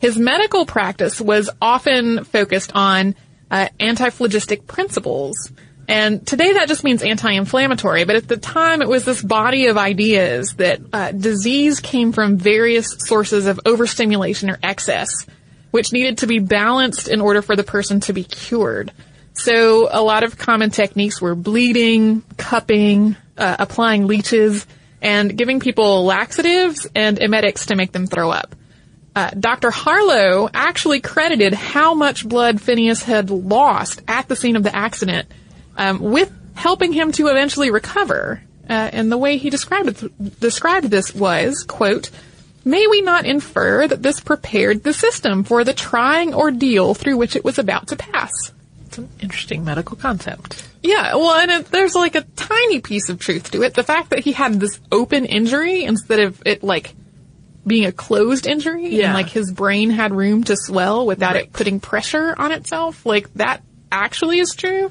His 0.00 0.18
medical 0.18 0.64
practice 0.64 1.20
was 1.20 1.50
often 1.60 2.24
focused 2.24 2.72
on 2.74 3.14
uh, 3.50 3.68
antiphlogistic 3.78 4.66
principles. 4.66 5.52
And 5.86 6.26
today 6.26 6.54
that 6.54 6.68
just 6.68 6.84
means 6.84 7.02
anti-inflammatory, 7.02 8.04
but 8.04 8.16
at 8.16 8.26
the 8.26 8.38
time 8.38 8.80
it 8.80 8.88
was 8.88 9.04
this 9.04 9.20
body 9.22 9.66
of 9.66 9.76
ideas 9.76 10.54
that 10.54 10.80
uh, 10.92 11.12
disease 11.12 11.80
came 11.80 12.12
from 12.12 12.38
various 12.38 12.96
sources 13.00 13.46
of 13.46 13.60
overstimulation 13.66 14.48
or 14.48 14.58
excess, 14.62 15.26
which 15.70 15.92
needed 15.92 16.18
to 16.18 16.26
be 16.26 16.38
balanced 16.38 17.06
in 17.08 17.20
order 17.20 17.42
for 17.42 17.54
the 17.54 17.64
person 17.64 18.00
to 18.00 18.14
be 18.14 18.24
cured. 18.24 18.92
So 19.34 19.88
a 19.90 20.00
lot 20.00 20.22
of 20.22 20.38
common 20.38 20.70
techniques 20.70 21.20
were 21.20 21.34
bleeding, 21.34 22.22
cupping, 22.38 23.16
uh, 23.36 23.56
applying 23.58 24.06
leeches, 24.06 24.66
and 25.02 25.36
giving 25.36 25.60
people 25.60 26.04
laxatives 26.04 26.86
and 26.94 27.18
emetics 27.18 27.66
to 27.66 27.76
make 27.76 27.92
them 27.92 28.06
throw 28.06 28.30
up. 28.30 28.54
Uh, 29.14 29.30
Dr. 29.30 29.70
Harlow 29.70 30.48
actually 30.54 31.00
credited 31.00 31.52
how 31.52 31.94
much 31.94 32.28
blood 32.28 32.60
Phineas 32.60 33.02
had 33.02 33.30
lost 33.30 34.02
at 34.06 34.28
the 34.28 34.36
scene 34.36 34.56
of 34.56 34.62
the 34.62 34.74
accident 34.74 35.28
um, 35.76 35.98
with 35.98 36.32
helping 36.54 36.92
him 36.92 37.10
to 37.12 37.28
eventually 37.28 37.70
recover. 37.70 38.42
Uh, 38.68 38.88
and 38.92 39.10
the 39.10 39.18
way 39.18 39.36
he 39.36 39.50
described 39.50 39.88
it, 39.88 40.40
described 40.40 40.90
this 40.90 41.12
was, 41.14 41.64
quote, 41.66 42.10
May 42.64 42.86
we 42.86 43.00
not 43.00 43.24
infer 43.24 43.88
that 43.88 44.02
this 44.02 44.20
prepared 44.20 44.82
the 44.82 44.92
system 44.92 45.44
for 45.44 45.64
the 45.64 45.72
trying 45.72 46.34
ordeal 46.34 46.94
through 46.94 47.16
which 47.16 47.34
it 47.34 47.44
was 47.44 47.58
about 47.58 47.88
to 47.88 47.96
pass? 47.96 48.30
It's 48.86 48.98
an 48.98 49.08
interesting 49.20 49.64
medical 49.64 49.96
concept. 49.96 50.68
Yeah, 50.82 51.14
well, 51.14 51.36
and 51.36 51.50
it, 51.50 51.66
there's 51.66 51.94
like 51.94 52.14
a 52.14 52.22
tiny 52.36 52.80
piece 52.80 53.08
of 53.08 53.18
truth 53.18 53.50
to 53.52 53.62
it. 53.62 53.74
The 53.74 53.82
fact 53.82 54.10
that 54.10 54.20
he 54.20 54.32
had 54.32 54.60
this 54.60 54.78
open 54.92 55.24
injury 55.24 55.84
instead 55.84 56.20
of 56.20 56.42
it 56.44 56.62
like 56.62 56.94
being 57.66 57.84
a 57.86 57.92
closed 57.92 58.46
injury 58.46 58.88
Yeah. 58.88 59.06
and 59.06 59.14
like 59.14 59.28
his 59.28 59.50
brain 59.52 59.90
had 59.90 60.12
room 60.14 60.44
to 60.44 60.56
swell 60.56 61.06
without 61.06 61.34
Right. 61.34 61.44
it 61.44 61.52
putting 61.52 61.80
pressure 61.80 62.34
on 62.38 62.52
itself, 62.52 63.04
like 63.04 63.32
that 63.34 63.62
actually 63.92 64.38
is 64.40 64.54
true. 64.54 64.90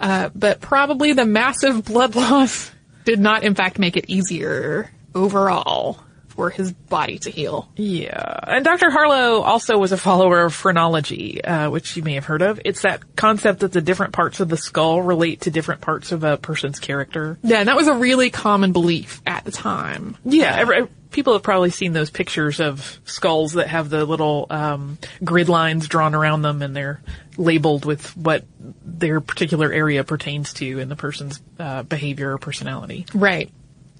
Uh, 0.00 0.30
but 0.34 0.60
probably 0.60 1.12
the 1.12 1.26
massive 1.26 1.84
blood 1.84 2.14
loss 2.16 2.70
did 3.04 3.20
not 3.20 3.42
in 3.44 3.54
fact 3.54 3.78
make 3.78 3.96
it 3.96 4.06
easier 4.08 4.90
overall 5.14 6.00
for 6.28 6.48
his 6.48 6.72
body 6.72 7.18
to 7.18 7.30
heal. 7.30 7.68
Yeah. 7.76 8.38
And 8.46 8.64
Dr. 8.64 8.88
Harlow 8.90 9.42
also 9.42 9.76
was 9.76 9.92
a 9.92 9.96
follower 9.98 10.40
of 10.44 10.54
phrenology, 10.54 11.42
uh, 11.44 11.68
which 11.70 11.96
you 11.96 12.02
may 12.02 12.14
have 12.14 12.24
heard 12.24 12.40
of. 12.40 12.60
It's 12.64 12.82
that 12.82 13.16
concept 13.16 13.60
that 13.60 13.72
the 13.72 13.80
different 13.82 14.12
parts 14.14 14.40
of 14.40 14.48
the 14.48 14.56
skull 14.56 15.02
relate 15.02 15.42
to 15.42 15.50
different 15.50 15.80
parts 15.82 16.12
of 16.12 16.24
a 16.24 16.36
person's 16.38 16.78
character. 16.78 17.36
Yeah, 17.42 17.58
and 17.58 17.68
that 17.68 17.76
was 17.76 17.88
a 17.88 17.94
really 17.94 18.30
common 18.30 18.72
belief 18.72 19.20
at 19.26 19.44
the 19.44 19.50
time. 19.50 20.16
Yeah, 20.24 20.54
every, 20.56 20.86
people 21.10 21.32
have 21.32 21.42
probably 21.42 21.70
seen 21.70 21.92
those 21.92 22.10
pictures 22.10 22.60
of 22.60 23.00
skulls 23.04 23.54
that 23.54 23.68
have 23.68 23.90
the 23.90 24.04
little 24.04 24.46
um, 24.50 24.98
grid 25.22 25.48
lines 25.48 25.88
drawn 25.88 26.14
around 26.14 26.42
them, 26.42 26.62
and 26.62 26.74
they're 26.74 27.00
labeled 27.36 27.84
with 27.84 28.16
what 28.16 28.44
their 28.84 29.20
particular 29.20 29.72
area 29.72 30.04
pertains 30.04 30.52
to 30.54 30.78
in 30.78 30.88
the 30.88 30.96
person's 30.96 31.40
uh, 31.58 31.82
behavior 31.82 32.32
or 32.32 32.38
personality. 32.38 33.06
Right. 33.14 33.50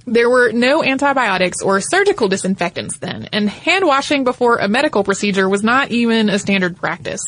There 0.07 0.31
were 0.31 0.51
no 0.53 0.83
antibiotics 0.83 1.63
or 1.63 1.81
surgical 1.81 2.29
disinfectants 2.29 2.99
then, 2.99 3.29
and 3.33 3.49
hand 3.49 3.87
washing 3.87 4.25
before 4.25 4.57
a 4.57 4.69
medical 4.69 5.05
procedure 5.05 5.49
was 5.49 5.63
not 5.63 5.91
even 5.91 6.31
a 6.31 6.39
standard 6.39 6.77
practice. 6.77 7.21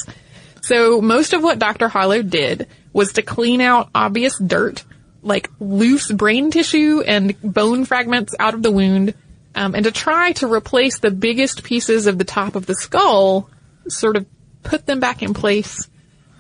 So 0.63 1.01
most 1.01 1.33
of 1.33 1.43
what 1.43 1.59
Dr. 1.59 1.89
Harlow 1.89 2.23
did 2.23 2.69
was 2.93 3.15
to 3.15 3.23
clean 3.23 3.61
out 3.61 3.91
obvious 3.95 4.39
dirt, 4.39 4.85
like 5.23 5.51
loose 5.61 6.11
brain 6.11 6.51
tissue 6.51 7.03
and 7.07 7.41
bone 7.43 7.85
fragments 7.85 8.35
out 8.39 8.55
of 8.55 8.63
the 8.63 8.71
wound, 8.71 9.15
um, 9.55 9.75
and 9.75 9.85
to 9.85 9.93
try 9.93 10.33
to 10.33 10.53
replace 10.53 10.99
the 10.99 11.11
biggest 11.11 11.63
pieces 11.63 12.07
of 12.07 12.19
the 12.19 12.25
top 12.25 12.57
of 12.57 12.67
the 12.67 12.75
skull, 12.75 13.49
sort 13.89 14.17
of 14.17 14.27
put 14.63 14.87
them 14.87 15.01
back 15.01 15.23
in 15.23 15.35
place, 15.35 15.89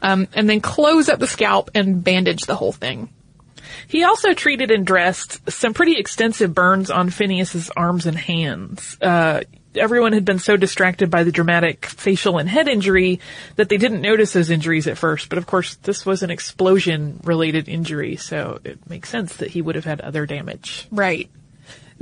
um, 0.00 0.28
and 0.34 0.48
then 0.48 0.60
close 0.60 1.08
up 1.08 1.18
the 1.18 1.26
scalp 1.26 1.70
and 1.74 2.02
bandage 2.02 2.42
the 2.42 2.56
whole 2.56 2.72
thing. 2.72 3.08
He 3.88 4.04
also 4.04 4.32
treated 4.32 4.70
and 4.70 4.86
dressed 4.86 5.50
some 5.50 5.74
pretty 5.74 5.98
extensive 5.98 6.54
burns 6.54 6.90
on 6.90 7.10
Phineas's 7.10 7.70
arms 7.76 8.06
and 8.06 8.16
hands. 8.16 8.96
Uh, 9.00 9.42
everyone 9.74 10.12
had 10.12 10.24
been 10.24 10.38
so 10.38 10.56
distracted 10.56 11.10
by 11.10 11.24
the 11.24 11.32
dramatic 11.32 11.86
facial 11.86 12.38
and 12.38 12.48
head 12.48 12.68
injury 12.68 13.20
that 13.56 13.68
they 13.68 13.76
didn't 13.76 14.00
notice 14.00 14.32
those 14.32 14.50
injuries 14.50 14.86
at 14.86 14.98
first. 14.98 15.28
But 15.28 15.38
of 15.38 15.46
course, 15.46 15.76
this 15.76 16.04
was 16.04 16.22
an 16.22 16.30
explosion 16.30 17.20
related 17.24 17.68
injury, 17.68 18.16
so 18.16 18.60
it 18.64 18.78
makes 18.88 19.08
sense 19.08 19.36
that 19.36 19.50
he 19.50 19.62
would 19.62 19.74
have 19.74 19.84
had 19.84 20.00
other 20.00 20.26
damage. 20.26 20.86
Right. 20.90 21.30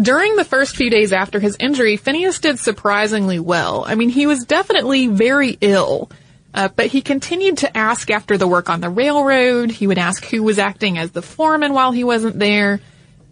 During 0.00 0.36
the 0.36 0.44
first 0.44 0.76
few 0.76 0.88
days 0.88 1.12
after 1.12 1.40
his 1.40 1.56
injury, 1.60 1.96
Phineas 1.96 2.38
did 2.38 2.58
surprisingly 2.58 3.38
well. 3.38 3.84
I 3.86 3.96
mean, 3.96 4.08
he 4.08 4.26
was 4.26 4.44
definitely 4.44 5.08
very 5.08 5.58
ill, 5.60 6.10
uh, 6.54 6.68
but 6.74 6.86
he 6.86 7.02
continued 7.02 7.58
to 7.58 7.76
ask 7.76 8.10
after 8.10 8.38
the 8.38 8.48
work 8.48 8.70
on 8.70 8.80
the 8.80 8.88
railroad. 8.88 9.70
He 9.70 9.86
would 9.86 9.98
ask 9.98 10.24
who 10.24 10.42
was 10.42 10.58
acting 10.58 10.96
as 10.96 11.10
the 11.10 11.22
foreman 11.22 11.74
while 11.74 11.92
he 11.92 12.04
wasn't 12.04 12.38
there. 12.38 12.80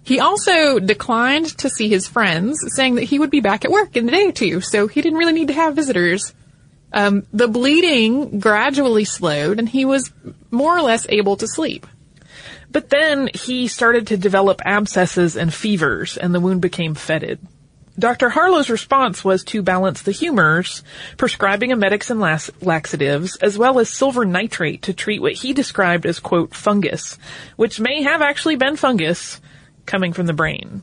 He 0.03 0.21
also 0.21 0.79
declined 0.79 1.47
to 1.59 1.71
see 1.71 1.89
his 1.89 2.07
friends, 2.07 2.59
saying 2.75 2.97
that 2.97 3.05
he 3.05 3.19
would 3.19 3.31
be 3.31 3.41
back 3.41 3.65
at 3.65 3.71
work 3.71 3.97
in 3.97 4.09
a 4.09 4.13
day 4.13 4.27
or 4.27 4.33
two, 4.33 4.61
so 4.61 4.89
he 4.89 5.01
didn't 5.01 5.19
really 5.19 5.33
need 5.33 5.49
to 5.49 5.55
have 5.55 5.75
visitors. 5.75 6.35
Um, 6.93 7.27
the 7.33 7.49
bleeding 7.49 8.41
gradually 8.41 9.05
slowed, 9.05 9.59
and 9.59 9.69
he 9.69 9.85
was 9.85 10.13
more 10.51 10.77
or 10.77 10.83
less 10.83 11.07
able 11.09 11.37
to 11.37 11.47
sleep. 11.47 11.87
But 12.71 12.91
then 12.91 13.31
he 13.33 13.69
started 13.69 14.09
to 14.09 14.17
develop 14.17 14.61
abscesses 14.65 15.37
and 15.37 15.53
fevers, 15.53 16.17
and 16.17 16.35
the 16.35 16.41
wound 16.41 16.61
became 16.61 16.95
fetid. 16.95 17.39
Dr. 17.99 18.29
Harlow's 18.29 18.71
response 18.71 19.25
was 19.25 19.43
to 19.45 19.63
balance 19.63 20.03
the 20.03 20.13
humors, 20.13 20.85
prescribing 21.17 21.73
emetics 21.73 22.11
and 22.11 22.21
lax- 22.21 22.51
laxatives, 22.61 23.37
as 23.37 23.59
well 23.59 23.81
as 23.81 23.89
silver 23.89 24.25
nitrate 24.25 24.83
to 24.83 24.93
treat 24.93 25.21
what 25.21 25.33
he 25.33 25.53
described 25.53 26.07
as, 26.07 26.21
quote, 26.21 26.55
fungus, 26.55 27.19
which 27.57 27.81
may 27.81 28.03
have 28.03 28.23
actually 28.23 28.55
been 28.55 28.77
fungus 28.77 29.41
coming 29.85 30.13
from 30.13 30.27
the 30.27 30.33
brain. 30.33 30.83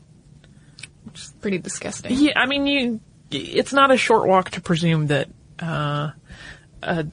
Which 1.04 1.20
is 1.22 1.34
pretty 1.40 1.58
disgusting. 1.58 2.12
Yeah, 2.12 2.32
I 2.36 2.44
mean, 2.44 2.66
you, 2.66 3.00
it's 3.30 3.72
not 3.72 3.90
a 3.90 3.96
short 3.96 4.28
walk 4.28 4.50
to 4.50 4.60
presume 4.60 5.06
that, 5.06 5.28
uh, 5.58 6.10
a 6.82 7.06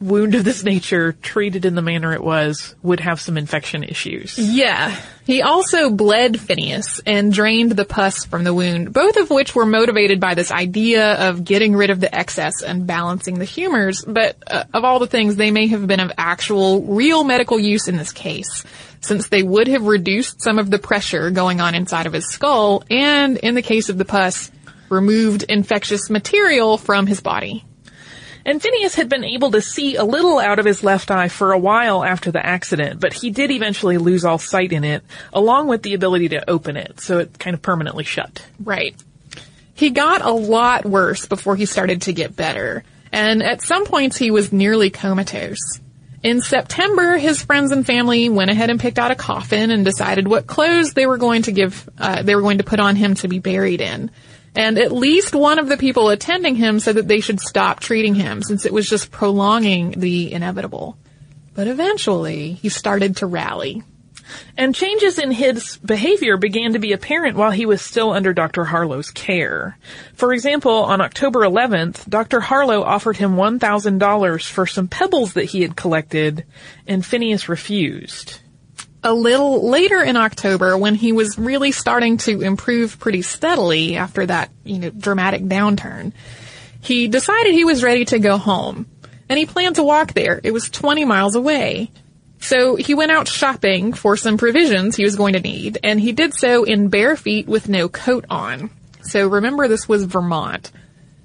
wound 0.00 0.34
of 0.34 0.44
this 0.44 0.62
nature 0.62 1.12
treated 1.12 1.64
in 1.64 1.74
the 1.74 1.82
manner 1.82 2.12
it 2.12 2.22
was 2.22 2.74
would 2.82 3.00
have 3.00 3.20
some 3.20 3.36
infection 3.36 3.82
issues. 3.82 4.38
Yeah. 4.38 4.94
He 5.26 5.42
also 5.42 5.90
bled 5.90 6.40
Phineas 6.40 7.00
and 7.04 7.32
drained 7.32 7.72
the 7.72 7.84
pus 7.84 8.24
from 8.24 8.44
the 8.44 8.54
wound, 8.54 8.92
both 8.92 9.16
of 9.16 9.30
which 9.30 9.54
were 9.54 9.66
motivated 9.66 10.20
by 10.20 10.34
this 10.34 10.50
idea 10.50 11.28
of 11.28 11.44
getting 11.44 11.74
rid 11.74 11.90
of 11.90 12.00
the 12.00 12.14
excess 12.14 12.62
and 12.62 12.86
balancing 12.86 13.38
the 13.38 13.44
humors, 13.44 14.04
but 14.06 14.36
uh, 14.46 14.64
of 14.72 14.84
all 14.84 14.98
the 14.98 15.06
things, 15.06 15.36
they 15.36 15.50
may 15.50 15.66
have 15.66 15.86
been 15.86 16.00
of 16.00 16.12
actual, 16.16 16.82
real 16.82 17.24
medical 17.24 17.58
use 17.58 17.88
in 17.88 17.96
this 17.96 18.12
case, 18.12 18.64
since 19.00 19.28
they 19.28 19.42
would 19.42 19.68
have 19.68 19.86
reduced 19.86 20.40
some 20.40 20.58
of 20.58 20.70
the 20.70 20.78
pressure 20.78 21.30
going 21.30 21.60
on 21.60 21.74
inside 21.74 22.06
of 22.06 22.12
his 22.12 22.26
skull, 22.26 22.82
and 22.90 23.36
in 23.36 23.54
the 23.54 23.62
case 23.62 23.88
of 23.88 23.98
the 23.98 24.04
pus, 24.04 24.50
removed 24.88 25.42
infectious 25.42 26.08
material 26.08 26.78
from 26.78 27.06
his 27.06 27.20
body. 27.20 27.64
And 28.44 28.62
Phineas 28.62 28.94
had 28.94 29.08
been 29.08 29.24
able 29.24 29.50
to 29.50 29.60
see 29.60 29.96
a 29.96 30.04
little 30.04 30.38
out 30.38 30.58
of 30.58 30.64
his 30.64 30.82
left 30.82 31.10
eye 31.10 31.28
for 31.28 31.52
a 31.52 31.58
while 31.58 32.04
after 32.04 32.30
the 32.30 32.44
accident, 32.44 33.00
but 33.00 33.12
he 33.12 33.30
did 33.30 33.50
eventually 33.50 33.98
lose 33.98 34.24
all 34.24 34.38
sight 34.38 34.72
in 34.72 34.84
it, 34.84 35.02
along 35.32 35.68
with 35.68 35.82
the 35.82 35.94
ability 35.94 36.30
to 36.30 36.48
open 36.48 36.76
it, 36.76 37.00
so 37.00 37.18
it 37.18 37.38
kind 37.38 37.54
of 37.54 37.62
permanently 37.62 38.04
shut. 38.04 38.44
Right. 38.62 38.94
He 39.74 39.90
got 39.90 40.22
a 40.22 40.30
lot 40.30 40.84
worse 40.84 41.26
before 41.26 41.56
he 41.56 41.66
started 41.66 42.02
to 42.02 42.12
get 42.12 42.34
better, 42.34 42.84
and 43.12 43.42
at 43.42 43.62
some 43.62 43.84
points 43.84 44.16
he 44.16 44.30
was 44.30 44.52
nearly 44.52 44.90
comatose. 44.90 45.80
In 46.22 46.40
September, 46.40 47.16
his 47.16 47.42
friends 47.42 47.70
and 47.70 47.86
family 47.86 48.28
went 48.28 48.50
ahead 48.50 48.70
and 48.70 48.80
picked 48.80 48.98
out 48.98 49.12
a 49.12 49.14
coffin 49.14 49.70
and 49.70 49.84
decided 49.84 50.26
what 50.26 50.48
clothes 50.48 50.94
they 50.94 51.06
were 51.06 51.16
going 51.16 51.42
to 51.42 51.52
give, 51.52 51.88
uh, 51.96 52.22
they 52.22 52.34
were 52.34 52.42
going 52.42 52.58
to 52.58 52.64
put 52.64 52.80
on 52.80 52.96
him 52.96 53.14
to 53.16 53.28
be 53.28 53.38
buried 53.38 53.80
in. 53.80 54.10
And 54.58 54.76
at 54.76 54.90
least 54.90 55.36
one 55.36 55.60
of 55.60 55.68
the 55.68 55.76
people 55.76 56.08
attending 56.08 56.56
him 56.56 56.80
said 56.80 56.96
that 56.96 57.06
they 57.06 57.20
should 57.20 57.38
stop 57.38 57.78
treating 57.78 58.16
him 58.16 58.42
since 58.42 58.66
it 58.66 58.72
was 58.72 58.90
just 58.90 59.12
prolonging 59.12 59.92
the 59.92 60.32
inevitable. 60.32 60.98
But 61.54 61.68
eventually, 61.68 62.54
he 62.54 62.68
started 62.68 63.18
to 63.18 63.26
rally. 63.26 63.84
And 64.56 64.74
changes 64.74 65.20
in 65.20 65.30
his 65.30 65.76
behavior 65.76 66.36
began 66.36 66.72
to 66.72 66.80
be 66.80 66.92
apparent 66.92 67.36
while 67.36 67.52
he 67.52 67.66
was 67.66 67.80
still 67.80 68.10
under 68.10 68.32
Dr. 68.32 68.64
Harlow's 68.64 69.12
care. 69.12 69.78
For 70.14 70.32
example, 70.32 70.72
on 70.72 71.00
October 71.00 71.42
11th, 71.42 72.08
Dr. 72.08 72.40
Harlow 72.40 72.82
offered 72.82 73.16
him 73.16 73.36
$1,000 73.36 74.50
for 74.50 74.66
some 74.66 74.88
pebbles 74.88 75.34
that 75.34 75.44
he 75.44 75.62
had 75.62 75.76
collected, 75.76 76.44
and 76.84 77.06
Phineas 77.06 77.48
refused. 77.48 78.40
A 79.02 79.14
little 79.14 79.68
later 79.68 80.02
in 80.02 80.16
October 80.16 80.76
when 80.76 80.94
he 80.94 81.12
was 81.12 81.38
really 81.38 81.72
starting 81.72 82.16
to 82.18 82.40
improve 82.42 82.98
pretty 82.98 83.22
steadily 83.22 83.96
after 83.96 84.26
that, 84.26 84.50
you 84.64 84.78
know, 84.78 84.90
dramatic 84.90 85.42
downturn. 85.42 86.12
He 86.80 87.08
decided 87.08 87.52
he 87.52 87.64
was 87.64 87.82
ready 87.82 88.04
to 88.06 88.18
go 88.18 88.38
home 88.38 88.86
and 89.28 89.38
he 89.38 89.46
planned 89.46 89.76
to 89.76 89.84
walk 89.84 90.14
there. 90.14 90.40
It 90.42 90.52
was 90.52 90.70
20 90.70 91.04
miles 91.04 91.36
away. 91.36 91.90
So 92.40 92.76
he 92.76 92.94
went 92.94 93.12
out 93.12 93.28
shopping 93.28 93.92
for 93.92 94.16
some 94.16 94.38
provisions 94.38 94.96
he 94.96 95.04
was 95.04 95.16
going 95.16 95.32
to 95.32 95.40
need 95.40 95.78
and 95.82 96.00
he 96.00 96.12
did 96.12 96.34
so 96.34 96.64
in 96.64 96.88
bare 96.88 97.16
feet 97.16 97.46
with 97.46 97.68
no 97.68 97.88
coat 97.88 98.24
on. 98.30 98.70
So 99.02 99.28
remember 99.28 99.68
this 99.68 99.88
was 99.88 100.04
Vermont. 100.04 100.70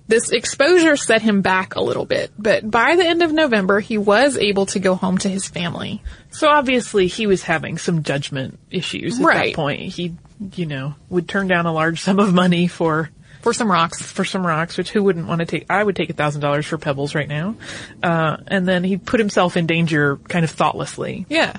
This 0.08 0.32
exposure 0.32 0.98
set 0.98 1.22
him 1.22 1.42
back 1.42 1.76
a 1.76 1.82
little 1.82 2.06
bit, 2.06 2.32
but 2.38 2.70
by 2.70 2.96
the 2.98 3.06
end 3.08 3.22
of 3.24 3.32
November 3.32 3.80
he 3.80 3.98
was 3.98 4.38
able 4.38 4.66
to 4.68 4.80
go 4.80 4.96
home 4.96 5.18
to 5.20 5.30
his 5.30 5.48
family. 5.48 6.02
So 6.30 6.50
obviously 6.50 7.08
he 7.08 7.26
was 7.26 7.44
having 7.44 7.78
some 7.78 8.04
judgment 8.04 8.60
issues 8.70 9.20
at 9.20 9.26
Right. 9.26 9.56
that 9.56 9.56
point. 9.56 9.82
He, 9.94 10.16
you 10.56 10.66
know, 10.66 10.96
would 11.10 11.28
turn 11.30 11.48
down 11.48 11.66
a 11.66 11.72
large 11.74 12.02
sum 12.02 12.20
of 12.20 12.34
money 12.34 12.68
for 12.68 13.10
For 13.42 13.54
some 13.54 13.72
rocks. 13.72 14.02
for 14.02 14.26
some 14.26 14.46
rocks, 14.46 14.78
which 14.78 14.92
who 14.92 15.02
wouldn't 15.04 15.26
want 15.28 15.40
to 15.40 15.46
take? 15.46 15.66
I 15.70 15.82
would 15.84 15.96
take 15.96 16.10
a 16.10 16.14
thousand 16.14 16.42
dollars 16.42 16.66
for 16.66 16.78
pebbles 16.78 17.16
right 17.16 17.28
now. 17.30 17.56
Uh, 18.04 18.38
and 18.48 18.68
then 18.68 18.84
he 18.84 18.98
put 18.98 19.20
himself 19.22 19.56
in 19.56 19.68
danger 19.68 20.18
kind 20.28 20.44
of 20.44 20.52
thoughtlessly. 20.52 21.26
Yeah. 21.30 21.58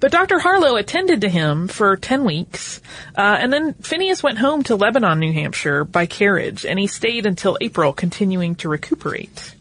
But 0.00 0.12
Dr. 0.12 0.38
Harlow 0.38 0.76
attended 0.76 1.22
to 1.22 1.28
him 1.28 1.68
for 1.68 1.96
10 1.96 2.24
weeks, 2.24 2.80
uh, 3.16 3.36
and 3.40 3.52
then 3.52 3.74
Phineas 3.74 4.22
went 4.22 4.38
home 4.38 4.62
to 4.64 4.76
Lebanon, 4.76 5.18
New 5.18 5.32
Hampshire 5.32 5.84
by 5.84 6.06
carriage, 6.06 6.64
and 6.64 6.78
he 6.78 6.86
stayed 6.86 7.26
until 7.26 7.58
April, 7.60 7.92
continuing 7.92 8.54
to 8.56 8.68
recuperate. 8.68 9.54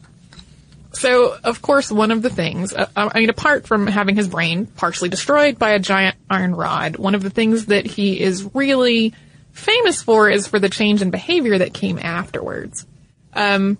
So, 0.93 1.35
of 1.43 1.61
course, 1.61 1.91
one 1.91 2.11
of 2.11 2.21
the 2.21 2.29
things, 2.29 2.73
uh, 2.73 2.87
I 2.95 3.19
mean, 3.19 3.29
apart 3.29 3.67
from 3.67 3.87
having 3.87 4.15
his 4.15 4.27
brain 4.27 4.67
partially 4.67 5.09
destroyed 5.09 5.57
by 5.57 5.71
a 5.71 5.79
giant 5.79 6.15
iron 6.29 6.55
rod, 6.55 6.97
one 6.97 7.15
of 7.15 7.23
the 7.23 7.31
things 7.31 7.65
that 7.65 7.85
he 7.85 8.19
is 8.21 8.49
really 8.53 9.13
famous 9.53 10.01
for 10.01 10.29
is 10.29 10.47
for 10.47 10.59
the 10.59 10.69
change 10.69 11.01
in 11.01 11.09
behavior 11.09 11.57
that 11.57 11.73
came 11.73 11.97
afterwards. 11.97 12.85
Um, 13.33 13.77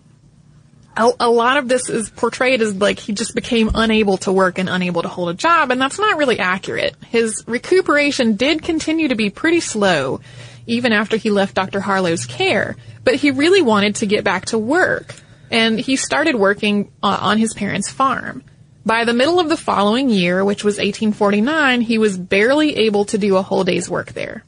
a, 0.95 1.12
a 1.21 1.29
lot 1.29 1.57
of 1.57 1.67
this 1.67 1.89
is 1.89 2.09
portrayed 2.09 2.62
as 2.62 2.75
like 2.75 3.00
he 3.00 3.13
just 3.13 3.35
became 3.35 3.71
unable 3.73 4.17
to 4.17 4.31
work 4.31 4.59
and 4.59 4.69
unable 4.69 5.01
to 5.01 5.07
hold 5.07 5.29
a 5.29 5.33
job, 5.33 5.71
and 5.71 5.81
that's 5.81 6.00
not 6.00 6.17
really 6.17 6.39
accurate. 6.39 6.95
His 7.05 7.43
recuperation 7.47 8.35
did 8.35 8.62
continue 8.62 9.07
to 9.07 9.15
be 9.15 9.29
pretty 9.29 9.59
slow, 9.59 10.21
even 10.67 10.93
after 10.93 11.17
he 11.17 11.29
left 11.29 11.55
Dr. 11.55 11.79
Harlow's 11.79 12.25
care, 12.25 12.75
but 13.03 13.15
he 13.15 13.31
really 13.31 13.62
wanted 13.62 13.95
to 13.95 14.05
get 14.05 14.23
back 14.23 14.45
to 14.45 14.57
work, 14.57 15.15
and 15.51 15.79
he 15.79 15.95
started 15.95 16.35
working 16.35 16.91
uh, 17.01 17.17
on 17.21 17.38
his 17.38 17.53
parents' 17.53 17.89
farm. 17.89 18.43
By 18.85 19.05
the 19.05 19.13
middle 19.13 19.39
of 19.39 19.47
the 19.47 19.57
following 19.57 20.09
year, 20.09 20.43
which 20.43 20.63
was 20.63 20.75
1849, 20.75 21.81
he 21.81 21.97
was 21.97 22.17
barely 22.17 22.75
able 22.85 23.05
to 23.05 23.17
do 23.17 23.38
a 23.38 23.41
whole 23.41 23.63
day's 23.63 23.89
work 23.89 24.12
there. 24.12 24.43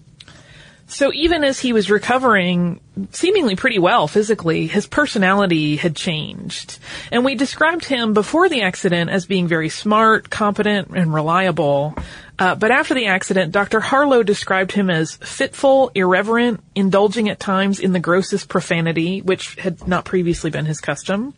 So 0.87 1.11
even 1.13 1.43
as 1.43 1.59
he 1.59 1.73
was 1.73 1.89
recovering 1.89 2.79
seemingly 3.11 3.55
pretty 3.55 3.79
well 3.79 4.07
physically, 4.07 4.67
his 4.67 4.85
personality 4.87 5.75
had 5.77 5.95
changed. 5.95 6.77
And 7.11 7.25
we 7.25 7.35
described 7.35 7.85
him 7.85 8.13
before 8.13 8.49
the 8.49 8.61
accident 8.61 9.09
as 9.09 9.25
being 9.25 9.47
very 9.47 9.69
smart, 9.69 10.29
competent, 10.29 10.89
and 10.95 11.13
reliable. 11.13 11.95
Uh, 12.37 12.53
but 12.53 12.71
after 12.71 12.93
the 12.93 13.05
accident, 13.05 13.53
Dr. 13.53 13.79
Harlow 13.79 14.21
described 14.21 14.73
him 14.73 14.89
as 14.89 15.15
fitful, 15.15 15.91
irreverent, 15.95 16.59
indulging 16.75 17.29
at 17.29 17.39
times 17.39 17.79
in 17.79 17.93
the 17.93 17.99
grossest 17.99 18.49
profanity, 18.49 19.21
which 19.21 19.55
had 19.55 19.87
not 19.87 20.03
previously 20.03 20.51
been 20.51 20.65
his 20.65 20.81
custom, 20.81 21.33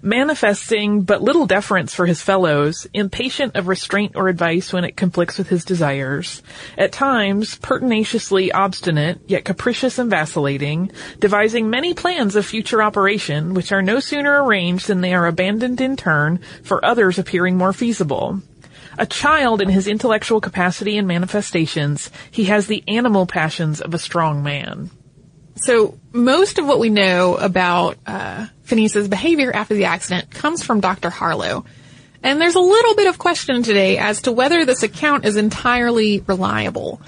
manifesting 0.00 1.02
but 1.02 1.22
little 1.22 1.46
deference 1.46 1.94
for 1.94 2.06
his 2.06 2.22
fellows, 2.22 2.86
impatient 2.94 3.54
of 3.54 3.68
restraint 3.68 4.12
or 4.16 4.28
advice 4.28 4.72
when 4.72 4.84
it 4.84 4.96
conflicts 4.96 5.36
with 5.36 5.50
his 5.50 5.64
desires, 5.66 6.42
at 6.78 6.90
times 6.90 7.56
pertinaciously 7.56 8.50
obstinate, 8.50 9.20
yet 9.26 9.44
capricious 9.44 9.98
and 9.98 10.08
vacillating, 10.08 10.90
devising 11.18 11.68
many 11.68 11.92
plans 11.92 12.34
of 12.34 12.46
future 12.46 12.82
operation, 12.82 13.52
which 13.52 13.72
are 13.72 13.82
no 13.82 14.00
sooner 14.00 14.42
arranged 14.42 14.86
than 14.86 15.02
they 15.02 15.12
are 15.12 15.26
abandoned 15.26 15.82
in 15.82 15.96
turn 15.98 16.38
for 16.62 16.82
others 16.82 17.18
appearing 17.18 17.58
more 17.58 17.74
feasible. 17.74 18.40
A 18.98 19.06
child 19.06 19.62
in 19.62 19.68
his 19.68 19.86
intellectual 19.86 20.40
capacity 20.40 20.98
and 20.98 21.06
manifestations, 21.06 22.10
he 22.30 22.44
has 22.44 22.66
the 22.66 22.82
animal 22.88 23.26
passions 23.26 23.80
of 23.80 23.94
a 23.94 23.98
strong 23.98 24.42
man. 24.42 24.90
So 25.56 25.98
most 26.12 26.58
of 26.58 26.66
what 26.66 26.78
we 26.78 26.88
know 26.88 27.36
about 27.36 27.98
uh, 28.06 28.46
Phineas's 28.62 29.08
behavior 29.08 29.52
after 29.52 29.74
the 29.74 29.84
accident 29.84 30.30
comes 30.30 30.62
from 30.62 30.80
Dr. 30.80 31.10
Harlow. 31.10 31.64
And 32.22 32.40
there's 32.40 32.54
a 32.54 32.60
little 32.60 32.94
bit 32.94 33.06
of 33.06 33.18
question 33.18 33.62
today 33.62 33.98
as 33.98 34.22
to 34.22 34.32
whether 34.32 34.64
this 34.64 34.82
account 34.82 35.24
is 35.24 35.36
entirely 35.36 36.20
reliable. 36.20 37.00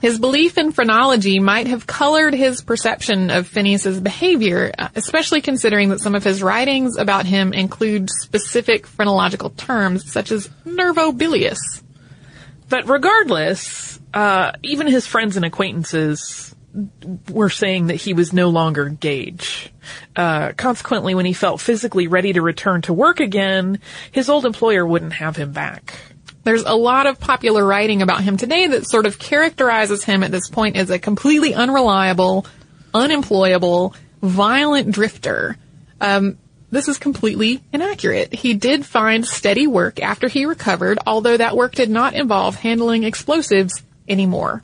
His 0.00 0.18
belief 0.18 0.58
in 0.58 0.72
phrenology 0.72 1.38
might 1.38 1.68
have 1.68 1.86
colored 1.86 2.34
his 2.34 2.60
perception 2.60 3.30
of 3.30 3.46
Phineas's 3.46 3.98
behavior, 4.00 4.72
uh, 4.78 4.88
especially 4.94 5.40
considering 5.40 5.88
that 5.88 6.00
some 6.00 6.14
of 6.14 6.22
his 6.22 6.42
writings 6.42 6.98
about 6.98 7.24
him 7.24 7.52
include 7.52 8.10
specific 8.10 8.86
phrenological 8.86 9.50
terms 9.50 10.10
such 10.10 10.30
as 10.30 10.50
nervobilious. 10.64 11.58
But 12.68 12.88
regardless, 12.88 13.98
uh, 14.12 14.52
even 14.62 14.86
his 14.86 15.06
friends 15.06 15.36
and 15.36 15.44
acquaintances 15.44 16.54
were 17.30 17.48
saying 17.48 17.86
that 17.86 17.94
he 17.94 18.12
was 18.12 18.32
no 18.32 18.50
longer 18.50 18.88
Gage. 18.88 19.72
Uh, 20.14 20.52
consequently, 20.52 21.14
when 21.14 21.24
he 21.24 21.32
felt 21.32 21.60
physically 21.60 22.06
ready 22.06 22.34
to 22.34 22.42
return 22.42 22.82
to 22.82 22.92
work 22.92 23.20
again, 23.20 23.80
his 24.12 24.28
old 24.28 24.44
employer 24.44 24.86
wouldn't 24.86 25.14
have 25.14 25.36
him 25.36 25.52
back. 25.52 25.94
There's 26.46 26.62
a 26.62 26.76
lot 26.76 27.08
of 27.08 27.18
popular 27.18 27.66
writing 27.66 28.02
about 28.02 28.22
him 28.22 28.36
today 28.36 28.68
that 28.68 28.88
sort 28.88 29.04
of 29.04 29.18
characterizes 29.18 30.04
him 30.04 30.22
at 30.22 30.30
this 30.30 30.48
point 30.48 30.76
as 30.76 30.90
a 30.90 30.98
completely 31.00 31.54
unreliable, 31.54 32.46
unemployable, 32.94 33.96
violent 34.22 34.92
drifter. 34.92 35.56
Um, 36.00 36.38
this 36.70 36.86
is 36.86 36.98
completely 36.98 37.64
inaccurate. 37.72 38.32
He 38.32 38.54
did 38.54 38.86
find 38.86 39.26
steady 39.26 39.66
work 39.66 40.00
after 40.00 40.28
he 40.28 40.46
recovered, 40.46 41.00
although 41.04 41.36
that 41.36 41.56
work 41.56 41.74
did 41.74 41.90
not 41.90 42.14
involve 42.14 42.54
handling 42.54 43.02
explosives 43.02 43.82
anymore. 44.08 44.62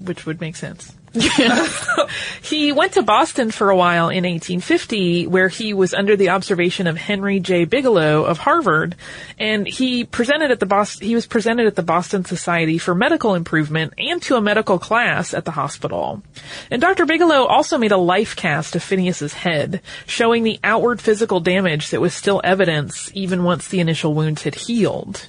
Which 0.00 0.26
would 0.26 0.40
make 0.40 0.56
sense. 0.56 0.92
he 2.42 2.70
went 2.70 2.92
to 2.92 3.02
Boston 3.02 3.50
for 3.50 3.68
a 3.68 3.76
while 3.76 4.10
in 4.10 4.22
1850, 4.22 5.26
where 5.26 5.48
he 5.48 5.74
was 5.74 5.92
under 5.92 6.16
the 6.16 6.28
observation 6.28 6.86
of 6.86 6.96
Henry 6.96 7.40
J. 7.40 7.64
Bigelow 7.64 8.24
of 8.24 8.38
Harvard, 8.38 8.94
and 9.36 9.66
he 9.66 10.04
presented 10.04 10.52
at 10.52 10.60
the 10.60 10.66
Boston, 10.66 11.06
he 11.06 11.16
was 11.16 11.26
presented 11.26 11.66
at 11.66 11.74
the 11.74 11.82
Boston 11.82 12.24
Society 12.24 12.78
for 12.78 12.94
Medical 12.94 13.34
Improvement 13.34 13.94
and 13.98 14.22
to 14.22 14.36
a 14.36 14.40
medical 14.40 14.78
class 14.78 15.34
at 15.34 15.44
the 15.44 15.50
hospital. 15.50 16.22
And 16.70 16.80
Dr. 16.80 17.06
Bigelow 17.06 17.44
also 17.44 17.76
made 17.76 17.92
a 17.92 17.96
life 17.96 18.36
cast 18.36 18.76
of 18.76 18.82
Phineas's 18.82 19.32
head, 19.32 19.82
showing 20.06 20.44
the 20.44 20.60
outward 20.62 21.00
physical 21.00 21.40
damage 21.40 21.90
that 21.90 22.00
was 22.00 22.14
still 22.14 22.40
evidence 22.44 23.10
even 23.14 23.42
once 23.42 23.66
the 23.66 23.80
initial 23.80 24.14
wounds 24.14 24.44
had 24.44 24.54
healed. 24.54 25.28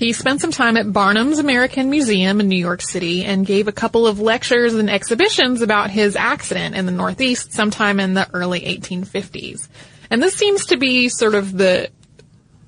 He 0.00 0.14
spent 0.14 0.40
some 0.40 0.50
time 0.50 0.78
at 0.78 0.90
Barnum's 0.90 1.40
American 1.40 1.90
Museum 1.90 2.40
in 2.40 2.48
New 2.48 2.56
York 2.56 2.80
City 2.80 3.22
and 3.22 3.44
gave 3.44 3.68
a 3.68 3.72
couple 3.72 4.06
of 4.06 4.18
lectures 4.18 4.72
and 4.72 4.88
exhibitions 4.88 5.60
about 5.60 5.90
his 5.90 6.16
accident 6.16 6.74
in 6.74 6.86
the 6.86 6.90
Northeast 6.90 7.52
sometime 7.52 8.00
in 8.00 8.14
the 8.14 8.26
early 8.32 8.60
1850s. 8.60 9.68
And 10.08 10.22
this 10.22 10.32
seems 10.32 10.64
to 10.66 10.78
be 10.78 11.10
sort 11.10 11.34
of 11.34 11.52
the 11.52 11.90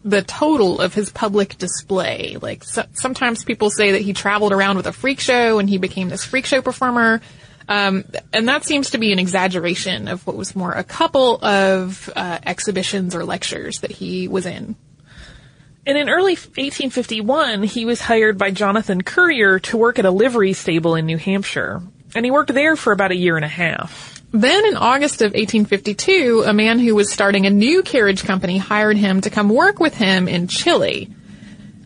the 0.04 0.20
total 0.20 0.82
of 0.82 0.92
his 0.92 1.08
public 1.08 1.56
display. 1.56 2.36
Like 2.38 2.64
so, 2.64 2.84
sometimes 2.92 3.44
people 3.44 3.70
say 3.70 3.92
that 3.92 4.02
he 4.02 4.12
traveled 4.12 4.52
around 4.52 4.76
with 4.76 4.86
a 4.86 4.92
freak 4.92 5.18
show 5.18 5.58
and 5.58 5.70
he 5.70 5.78
became 5.78 6.10
this 6.10 6.26
freak 6.26 6.44
show 6.44 6.60
performer. 6.60 7.22
Um, 7.66 8.04
and 8.34 8.46
that 8.46 8.64
seems 8.64 8.90
to 8.90 8.98
be 8.98 9.10
an 9.10 9.18
exaggeration 9.18 10.06
of 10.06 10.26
what 10.26 10.36
was 10.36 10.54
more 10.54 10.72
a 10.72 10.84
couple 10.84 11.42
of 11.42 12.10
uh, 12.14 12.40
exhibitions 12.44 13.14
or 13.14 13.24
lectures 13.24 13.78
that 13.78 13.90
he 13.90 14.28
was 14.28 14.44
in. 14.44 14.76
And 15.84 15.98
in 15.98 16.08
early 16.08 16.34
1851, 16.34 17.64
he 17.64 17.84
was 17.84 18.00
hired 18.00 18.38
by 18.38 18.52
Jonathan 18.52 19.02
Currier 19.02 19.58
to 19.60 19.76
work 19.76 19.98
at 19.98 20.04
a 20.04 20.10
livery 20.12 20.52
stable 20.52 20.94
in 20.94 21.06
New 21.06 21.18
Hampshire. 21.18 21.82
And 22.14 22.24
he 22.24 22.30
worked 22.30 22.54
there 22.54 22.76
for 22.76 22.92
about 22.92 23.10
a 23.10 23.16
year 23.16 23.36
and 23.36 23.44
a 23.44 23.48
half. 23.48 24.22
Then 24.30 24.64
in 24.64 24.76
August 24.76 25.22
of 25.22 25.32
1852, 25.32 26.44
a 26.46 26.52
man 26.52 26.78
who 26.78 26.94
was 26.94 27.12
starting 27.12 27.46
a 27.46 27.50
new 27.50 27.82
carriage 27.82 28.22
company 28.22 28.58
hired 28.58 28.96
him 28.96 29.20
to 29.22 29.30
come 29.30 29.48
work 29.48 29.80
with 29.80 29.94
him 29.94 30.28
in 30.28 30.46
Chile. 30.46 31.10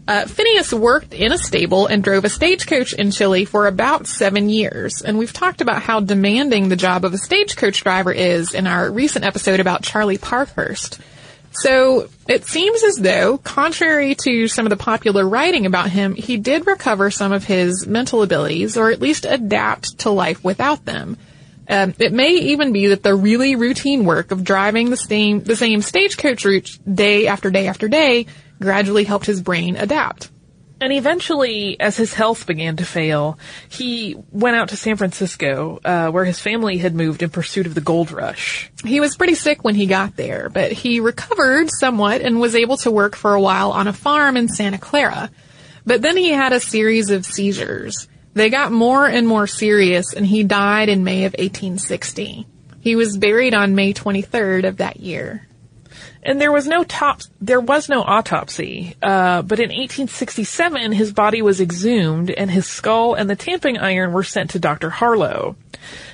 Uh, 0.06 0.26
Phineas 0.26 0.72
worked 0.72 1.14
in 1.14 1.32
a 1.32 1.38
stable 1.38 1.87
and 1.87 2.04
drove 2.04 2.24
a 2.24 2.28
stagecoach 2.28 2.92
in 2.92 3.11
Chile 3.11 3.44
for 3.44 3.66
about 3.66 4.06
seven 4.06 4.48
years. 4.48 5.02
And 5.02 5.18
we've 5.18 5.32
talked 5.32 5.61
about 5.61 5.82
how 5.82 6.00
demanding 6.00 6.68
the 6.68 6.76
job 6.76 7.04
of 7.04 7.14
a 7.14 7.18
stagecoach 7.18 7.82
driver 7.82 8.12
is 8.12 8.54
in 8.54 8.66
our 8.66 8.90
recent 8.90 9.24
episode 9.24 9.59
about 9.59 9.82
Charlie 9.82 10.18
Parkhurst. 10.18 11.00
So 11.60 12.08
it 12.28 12.44
seems 12.44 12.82
as 12.84 12.96
though, 12.96 13.38
contrary 13.38 14.14
to 14.16 14.46
some 14.46 14.66
of 14.66 14.70
the 14.70 14.76
popular 14.76 15.26
writing 15.26 15.64
about 15.64 15.90
him, 15.90 16.14
he 16.14 16.36
did 16.36 16.66
recover 16.66 17.10
some 17.10 17.32
of 17.32 17.44
his 17.44 17.86
mental 17.86 18.22
abilities, 18.22 18.76
or 18.76 18.90
at 18.90 19.00
least 19.00 19.24
adapt 19.24 20.00
to 20.00 20.10
life 20.10 20.44
without 20.44 20.84
them. 20.84 21.16
Um, 21.68 21.94
it 21.98 22.12
may 22.12 22.30
even 22.30 22.72
be 22.72 22.88
that 22.88 23.02
the 23.02 23.14
really 23.14 23.56
routine 23.56 24.04
work 24.04 24.30
of 24.30 24.44
driving 24.44 24.90
the 24.90 24.96
same 24.96 25.42
the 25.42 25.56
same 25.56 25.82
stagecoach 25.82 26.44
route 26.44 26.78
day 26.92 27.26
after 27.26 27.50
day 27.50 27.66
after 27.66 27.88
day 27.88 28.26
gradually 28.60 29.04
helped 29.04 29.26
his 29.26 29.40
brain 29.40 29.76
adapt. 29.76 30.30
And 30.78 30.92
eventually, 30.92 31.80
as 31.80 31.96
his 31.96 32.12
health 32.12 32.46
began 32.46 32.76
to 32.76 32.84
fail, 32.84 33.38
he 33.68 34.14
went 34.30 34.56
out 34.56 34.68
to 34.70 34.76
San 34.76 34.96
Francisco, 34.96 35.80
uh, 35.82 36.10
where 36.10 36.26
his 36.26 36.38
family 36.38 36.76
had 36.76 36.94
moved 36.94 37.22
in 37.22 37.30
pursuit 37.30 37.66
of 37.66 37.74
the 37.74 37.80
gold 37.80 38.10
rush. 38.10 38.70
He 38.84 39.00
was 39.00 39.16
pretty 39.16 39.34
sick 39.34 39.64
when 39.64 39.74
he 39.74 39.86
got 39.86 40.16
there, 40.16 40.50
but 40.50 40.72
he 40.72 41.00
recovered 41.00 41.70
somewhat 41.70 42.20
and 42.20 42.40
was 42.40 42.54
able 42.54 42.76
to 42.78 42.90
work 42.90 43.16
for 43.16 43.34
a 43.34 43.40
while 43.40 43.70
on 43.70 43.88
a 43.88 43.92
farm 43.92 44.36
in 44.36 44.48
Santa 44.48 44.76
Clara. 44.76 45.30
But 45.86 46.02
then 46.02 46.16
he 46.16 46.30
had 46.30 46.52
a 46.52 46.60
series 46.60 47.08
of 47.08 47.24
seizures. 47.24 48.06
They 48.34 48.50
got 48.50 48.70
more 48.70 49.06
and 49.06 49.26
more 49.26 49.46
serious, 49.46 50.12
and 50.12 50.26
he 50.26 50.44
died 50.44 50.90
in 50.90 51.04
May 51.04 51.24
of 51.24 51.32
1860. 51.32 52.46
He 52.80 52.96
was 52.96 53.16
buried 53.16 53.54
on 53.54 53.74
May 53.74 53.94
23rd 53.94 54.68
of 54.68 54.76
that 54.76 55.00
year 55.00 55.46
and 56.26 56.40
there 56.40 56.50
was 56.50 56.66
no 56.66 56.82
top, 56.82 57.22
there 57.40 57.60
was 57.60 57.88
no 57.88 58.02
autopsy. 58.02 58.96
Uh, 59.00 59.42
but 59.42 59.60
in 59.60 59.68
1867, 59.68 60.90
his 60.92 61.12
body 61.12 61.40
was 61.40 61.60
exhumed, 61.60 62.30
and 62.30 62.50
his 62.50 62.66
skull 62.66 63.14
and 63.14 63.30
the 63.30 63.36
tamping 63.36 63.78
iron 63.78 64.12
were 64.12 64.24
sent 64.24 64.50
to 64.50 64.58
Dr. 64.58 64.90
Harlow. 64.90 65.56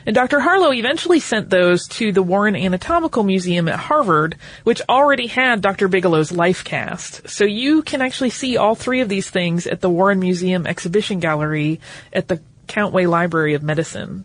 And 0.04 0.14
Dr. 0.14 0.38
Harlow 0.38 0.72
eventually 0.72 1.18
sent 1.18 1.48
those 1.48 1.88
to 1.88 2.12
the 2.12 2.22
Warren 2.22 2.54
Anatomical 2.56 3.22
Museum 3.22 3.68
at 3.68 3.78
Harvard, 3.78 4.36
which 4.64 4.82
already 4.86 5.28
had 5.28 5.62
Dr. 5.62 5.88
Bigelow's 5.88 6.30
life 6.30 6.62
cast. 6.62 7.28
So 7.30 7.44
you 7.44 7.82
can 7.82 8.02
actually 8.02 8.30
see 8.30 8.58
all 8.58 8.74
three 8.74 9.00
of 9.00 9.08
these 9.08 9.30
things 9.30 9.66
at 9.66 9.80
the 9.80 9.90
Warren 9.90 10.20
Museum 10.20 10.66
Exhibition 10.66 11.20
Gallery 11.20 11.80
at 12.12 12.28
the 12.28 12.42
Countway 12.68 13.08
Library 13.08 13.54
of 13.54 13.62
Medicine. 13.62 14.24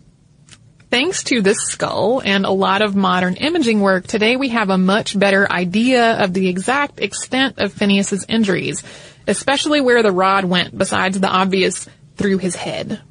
Thanks 0.89 1.23
to 1.25 1.41
this 1.41 1.57
skull 1.57 2.21
and 2.23 2.45
a 2.45 2.51
lot 2.51 2.81
of 2.81 2.95
modern 2.95 3.35
imaging 3.35 3.81
work, 3.81 4.07
today 4.07 4.37
we 4.37 4.49
have 4.49 4.69
a 4.69 4.77
much 4.77 5.19
better 5.19 5.51
idea 5.51 6.13
of 6.23 6.33
the 6.33 6.47
exact 6.47 7.01
extent 7.01 7.59
of 7.59 7.73
Phineas's 7.73 8.25
injuries, 8.29 8.83
especially 9.27 9.81
where 9.81 10.01
the 10.01 10.13
rod 10.13 10.45
went 10.45 10.77
besides 10.77 11.19
the 11.19 11.27
obvious 11.27 11.89
through 12.15 12.37
his 12.37 12.55
head. 12.55 13.01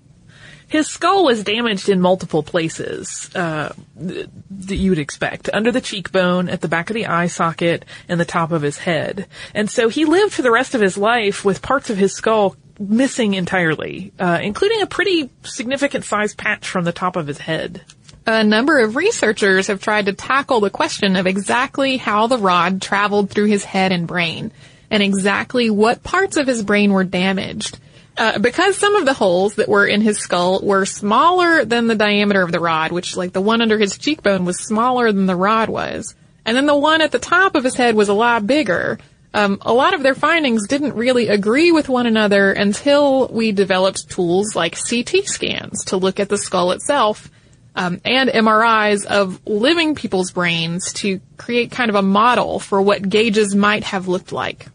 His 0.68 0.88
skull 0.88 1.24
was 1.26 1.44
damaged 1.44 1.90
in 1.90 2.00
multiple 2.00 2.42
places 2.42 3.30
uh, 3.34 3.74
that 3.94 4.76
you 4.76 4.90
would 4.90 4.98
expect. 4.98 5.50
Under 5.52 5.70
the 5.70 5.82
cheekbone, 5.82 6.48
at 6.48 6.62
the 6.62 6.68
back 6.68 6.88
of 6.88 6.94
the 6.94 7.06
eye 7.06 7.28
socket, 7.28 7.84
and 8.08 8.18
the 8.18 8.24
top 8.24 8.52
of 8.52 8.62
his 8.62 8.78
head. 8.78 9.26
And 9.54 9.70
so 9.70 9.88
he 9.88 10.06
lived 10.06 10.32
for 10.32 10.42
the 10.42 10.50
rest 10.50 10.74
of 10.74 10.80
his 10.80 10.96
life 10.96 11.44
with 11.44 11.62
parts 11.62 11.90
of 11.90 11.98
his 11.98 12.14
skull 12.14 12.56
missing 12.78 13.34
entirely, 13.34 14.12
uh, 14.18 14.38
including 14.42 14.82
a 14.82 14.86
pretty 14.86 15.30
significant 15.42 16.04
size 16.04 16.34
patch 16.34 16.68
from 16.68 16.84
the 16.84 16.92
top 16.92 17.16
of 17.16 17.26
his 17.26 17.38
head. 17.38 17.82
A 18.26 18.42
number 18.42 18.80
of 18.80 18.96
researchers 18.96 19.68
have 19.68 19.80
tried 19.80 20.06
to 20.06 20.12
tackle 20.12 20.60
the 20.60 20.70
question 20.70 21.14
of 21.16 21.26
exactly 21.26 21.96
how 21.96 22.26
the 22.26 22.38
rod 22.38 22.82
traveled 22.82 23.30
through 23.30 23.44
his 23.46 23.64
head 23.64 23.92
and 23.92 24.06
brain, 24.06 24.50
and 24.90 25.02
exactly 25.02 25.70
what 25.70 26.02
parts 26.02 26.36
of 26.36 26.46
his 26.46 26.62
brain 26.62 26.92
were 26.92 27.04
damaged. 27.04 27.78
Uh, 28.18 28.38
because 28.38 28.76
some 28.76 28.96
of 28.96 29.04
the 29.04 29.12
holes 29.12 29.56
that 29.56 29.68
were 29.68 29.86
in 29.86 30.00
his 30.00 30.18
skull 30.18 30.60
were 30.62 30.86
smaller 30.86 31.64
than 31.64 31.86
the 31.86 31.94
diameter 31.94 32.40
of 32.42 32.50
the 32.50 32.60
rod, 32.60 32.90
which 32.90 33.16
like 33.16 33.32
the 33.32 33.42
one 33.42 33.60
under 33.60 33.78
his 33.78 33.98
cheekbone 33.98 34.44
was 34.44 34.58
smaller 34.58 35.12
than 35.12 35.26
the 35.26 35.36
rod 35.36 35.68
was. 35.68 36.14
And 36.44 36.56
then 36.56 36.66
the 36.66 36.76
one 36.76 37.02
at 37.02 37.12
the 37.12 37.18
top 37.18 37.56
of 37.56 37.64
his 37.64 37.74
head 37.74 37.94
was 37.94 38.08
a 38.08 38.14
lot 38.14 38.46
bigger. 38.46 38.98
Um, 39.34 39.58
a 39.62 39.72
lot 39.72 39.94
of 39.94 40.02
their 40.02 40.14
findings 40.14 40.66
didn't 40.66 40.94
really 40.94 41.28
agree 41.28 41.72
with 41.72 41.88
one 41.88 42.06
another 42.06 42.52
until 42.52 43.28
we 43.28 43.52
developed 43.52 44.08
tools 44.08 44.54
like 44.54 44.78
CT 44.88 45.26
scans 45.26 45.84
to 45.86 45.96
look 45.96 46.20
at 46.20 46.28
the 46.28 46.38
skull 46.38 46.72
itself 46.72 47.30
um, 47.76 48.00
and 48.04 48.30
MRIs 48.30 49.04
of 49.04 49.40
living 49.46 49.94
people's 49.94 50.30
brains 50.30 50.92
to 50.94 51.20
create 51.36 51.70
kind 51.70 51.90
of 51.90 51.94
a 51.94 52.02
model 52.02 52.58
for 52.58 52.80
what 52.80 53.06
Gage's 53.06 53.54
might 53.54 53.84
have 53.84 54.08
looked 54.08 54.32
like. 54.32 54.66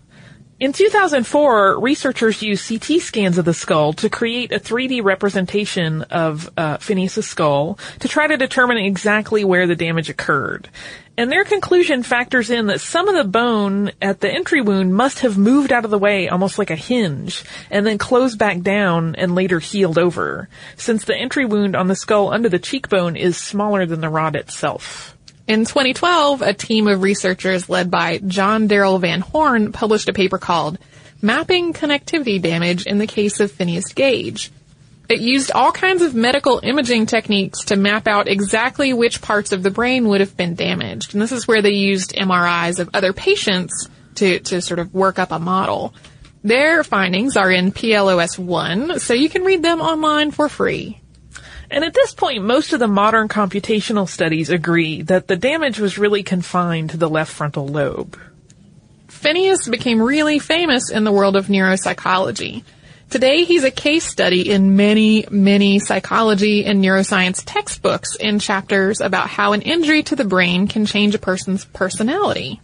In 0.62 0.74
2004, 0.74 1.80
researchers 1.80 2.43
used 2.43 2.69
CT 2.69 3.02
scans 3.02 3.39
of 3.39 3.45
the 3.45 3.54
skull 3.54 3.93
to 3.93 4.12
create 4.12 4.52
a 4.52 4.60
3D 4.60 5.04
representation 5.04 6.04
of 6.04 6.52
uh, 6.56 6.78
skull 6.78 7.80
to 7.97 8.08
try 8.08 8.28
to 8.28 8.38
determine 8.38 8.78
exactly 8.78 9.43
where 9.43 9.65
the 9.65 9.76
damage 9.76 10.12
occurred. 10.12 10.69
And 11.17 11.32
their 11.32 11.45
conclusion 11.45 12.04
factors 12.04 12.52
in 12.52 12.67
that 12.67 12.80
some 12.80 13.08
of 13.08 13.15
the 13.15 13.24
bone 13.24 13.91
at 14.04 14.19
the 14.19 14.32
entry 14.32 14.62
wound 14.62 14.93
must 14.93 15.21
have 15.21 15.36
moved 15.36 15.71
out 15.71 15.84
of 15.84 15.89
the 15.89 15.97
way 15.97 16.30
almost 16.30 16.60
like 16.60 16.69
a 16.69 16.76
hinge 16.76 17.43
and 17.71 17.84
then 17.84 17.97
closed 17.97 18.38
back 18.38 18.62
down 18.62 19.15
and 19.15 19.34
later 19.34 19.58
healed 19.58 19.97
over, 19.97 20.47
since 20.78 21.06
the 21.06 21.17
entry 21.17 21.45
wound 21.45 21.76
on 21.76 21.88
the 21.88 21.95
skull 21.95 22.32
under 22.32 22.50
the 22.50 22.60
cheekbone 22.60 23.15
is 23.15 23.36
smaller 23.36 23.88
than 23.88 24.02
the 24.02 24.10
rod 24.10 24.36
itself. 24.36 25.17
In 25.47 25.65
2012, 25.65 26.41
a 26.41 26.54
team 26.54 26.88
of 26.88 27.01
researchers 27.01 27.69
led 27.69 27.89
by 27.89 28.19
John 28.19 28.67
Darrell 28.67 28.99
Van 28.99 29.21
Horn 29.21 29.71
published 29.71 30.08
a 30.08 30.13
paper 30.13 30.38
called 30.38 30.77
Mapping 31.21 31.73
Connectivity 31.73 32.41
Damage 32.41 32.86
in 32.86 32.99
the 32.99 33.08
Case 33.08 33.39
of 33.39 33.51
Phineas 33.51 33.93
Gage. 33.93 34.51
It 35.10 35.19
used 35.19 35.51
all 35.51 35.73
kinds 35.73 36.04
of 36.04 36.15
medical 36.15 36.62
imaging 36.63 37.06
techniques 37.06 37.65
to 37.65 37.75
map 37.75 38.08
out 38.08 38.30
exactly 38.30 38.93
which 38.93 39.21
parts 39.21 39.51
of 39.51 39.62
the 39.62 39.71
brain 39.71 40.08
would 40.08 40.21
have 40.21 40.38
been 40.38 40.56
damaged. 40.56 41.13
And 41.13 41.21
this 41.21 41.34
is 41.34 41.47
where 41.47 41.62
they 41.62 41.71
used 41.71 42.15
MRIs 42.15 42.80
of 42.80 42.89
other 42.93 43.12
patients 43.12 43.89
to, 44.15 44.39
to 44.39 44.62
sort 44.62 44.80
of 44.80 44.93
work 44.93 45.19
up 45.19 45.32
a 45.32 45.39
model. 45.39 45.93
Their 46.45 46.86
findings 46.86 47.36
are 47.36 47.51
in 47.51 47.73
PLOS 47.73 48.39
ONE, 48.39 48.99
so 48.99 49.13
you 49.13 49.27
can 49.27 49.43
read 49.43 49.62
them 49.62 49.82
online 49.82 50.32
for 50.32 50.47
free. 50.47 51.00
And 51.71 51.86
at 51.86 51.93
this 51.93 52.13
point, 52.13 52.43
most 52.43 52.73
of 52.73 52.79
the 52.79 52.88
modern 52.88 53.29
computational 53.29 54.07
studies 54.07 54.49
agree 54.49 55.03
that 55.03 55.27
the 55.27 55.38
damage 55.38 55.79
was 55.79 55.97
really 55.97 56.21
confined 56.21 56.89
to 56.89 56.97
the 56.97 57.10
left 57.10 57.31
frontal 57.31 57.65
lobe. 57.65 58.19
Phineas 59.07 59.69
became 59.69 60.01
really 60.01 60.38
famous 60.38 60.89
in 60.89 61.05
the 61.05 61.13
world 61.13 61.38
of 61.38 61.47
neuropsychology. 61.47 62.63
Today, 63.10 63.45
he's 63.45 63.63
a 63.63 63.71
case 63.71 64.05
study 64.05 64.51
in 64.51 64.75
many, 64.75 65.25
many 65.31 65.79
psychology 65.79 66.65
and 66.65 66.84
neuroscience 66.84 67.41
textbooks 67.45 68.15
in 68.17 68.39
chapters 68.39 68.99
about 68.99 69.29
how 69.29 69.53
an 69.53 69.62
injury 69.62 70.03
to 70.03 70.15
the 70.17 70.25
brain 70.25 70.67
can 70.67 70.86
change 70.86 71.15
a 71.15 71.19
person's 71.19 71.63
personality. 71.63 72.60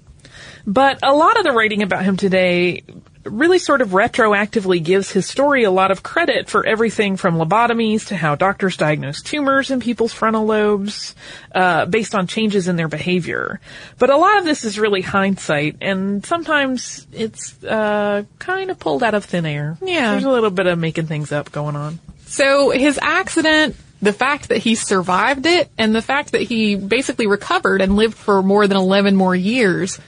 But 0.68 1.00
a 1.02 1.14
lot 1.14 1.38
of 1.38 1.46
the 1.46 1.54
writing 1.54 1.82
about 1.82 2.04
him 2.04 2.18
today 2.18 2.84
really 3.24 3.60
sort 3.60 3.82
of 3.82 3.90
retroactively 3.90 4.84
gives 4.84 5.12
his 5.12 5.26
story 5.26 5.64
a 5.64 5.72
lot 5.72 5.92
of 5.92 6.04
credit 6.04 6.50
for 6.50 6.66
everything 6.66 7.18
from 7.18 7.36
lobotomies 7.36 8.08
to 8.08 8.16
how 8.16 8.36
doctors 8.36 8.78
diagnose 8.78 9.22
tumors 9.22 9.72
in 9.72 9.80
people's 9.80 10.14
frontal 10.14 10.46
lobes, 10.46 11.16
uh, 11.54 11.86
based 11.86 12.16
on 12.16 12.28
changes 12.28 12.68
in 12.68 12.76
their 12.76 12.88
behavior. 12.88 13.60
But 13.98 14.10
a 14.10 14.18
lot 14.18 14.40
of 14.40 14.46
this 14.46 14.64
is 14.64 14.78
really 14.78 15.02
hindsight, 15.02 15.78
and 15.82 16.26
sometimes 16.26 17.08
it's 17.12 17.64
uh, 17.64 18.24
kind 18.40 18.70
of 18.70 18.80
pulled 18.80 19.04
out 19.04 19.14
of 19.14 19.26
thin 19.26 19.46
air. 19.46 19.78
Yeah. 19.82 20.12
there's 20.12 20.26
a 20.26 20.30
little 20.30 20.52
bit 20.52 20.68
of 20.68 20.78
making 20.78 21.08
things 21.08 21.32
up 21.32 21.52
going 21.52 21.76
on. 21.76 22.00
So 22.26 22.72
his 22.72 23.00
accident, 23.02 23.76
the 24.02 24.14
fact 24.14 24.50
that 24.50 24.58
he 24.58 24.76
survived 24.76 25.46
it, 25.46 25.70
and 25.78 25.96
the 25.96 26.02
fact 26.02 26.34
that 26.34 26.42
he 26.42 26.76
basically 26.76 27.28
recovered 27.28 27.82
and 27.82 27.96
lived 27.96 28.16
for 28.16 28.44
more 28.44 28.68
than 28.68 28.78
11 28.78 29.16
more 29.16 29.36
years, 29.36 30.00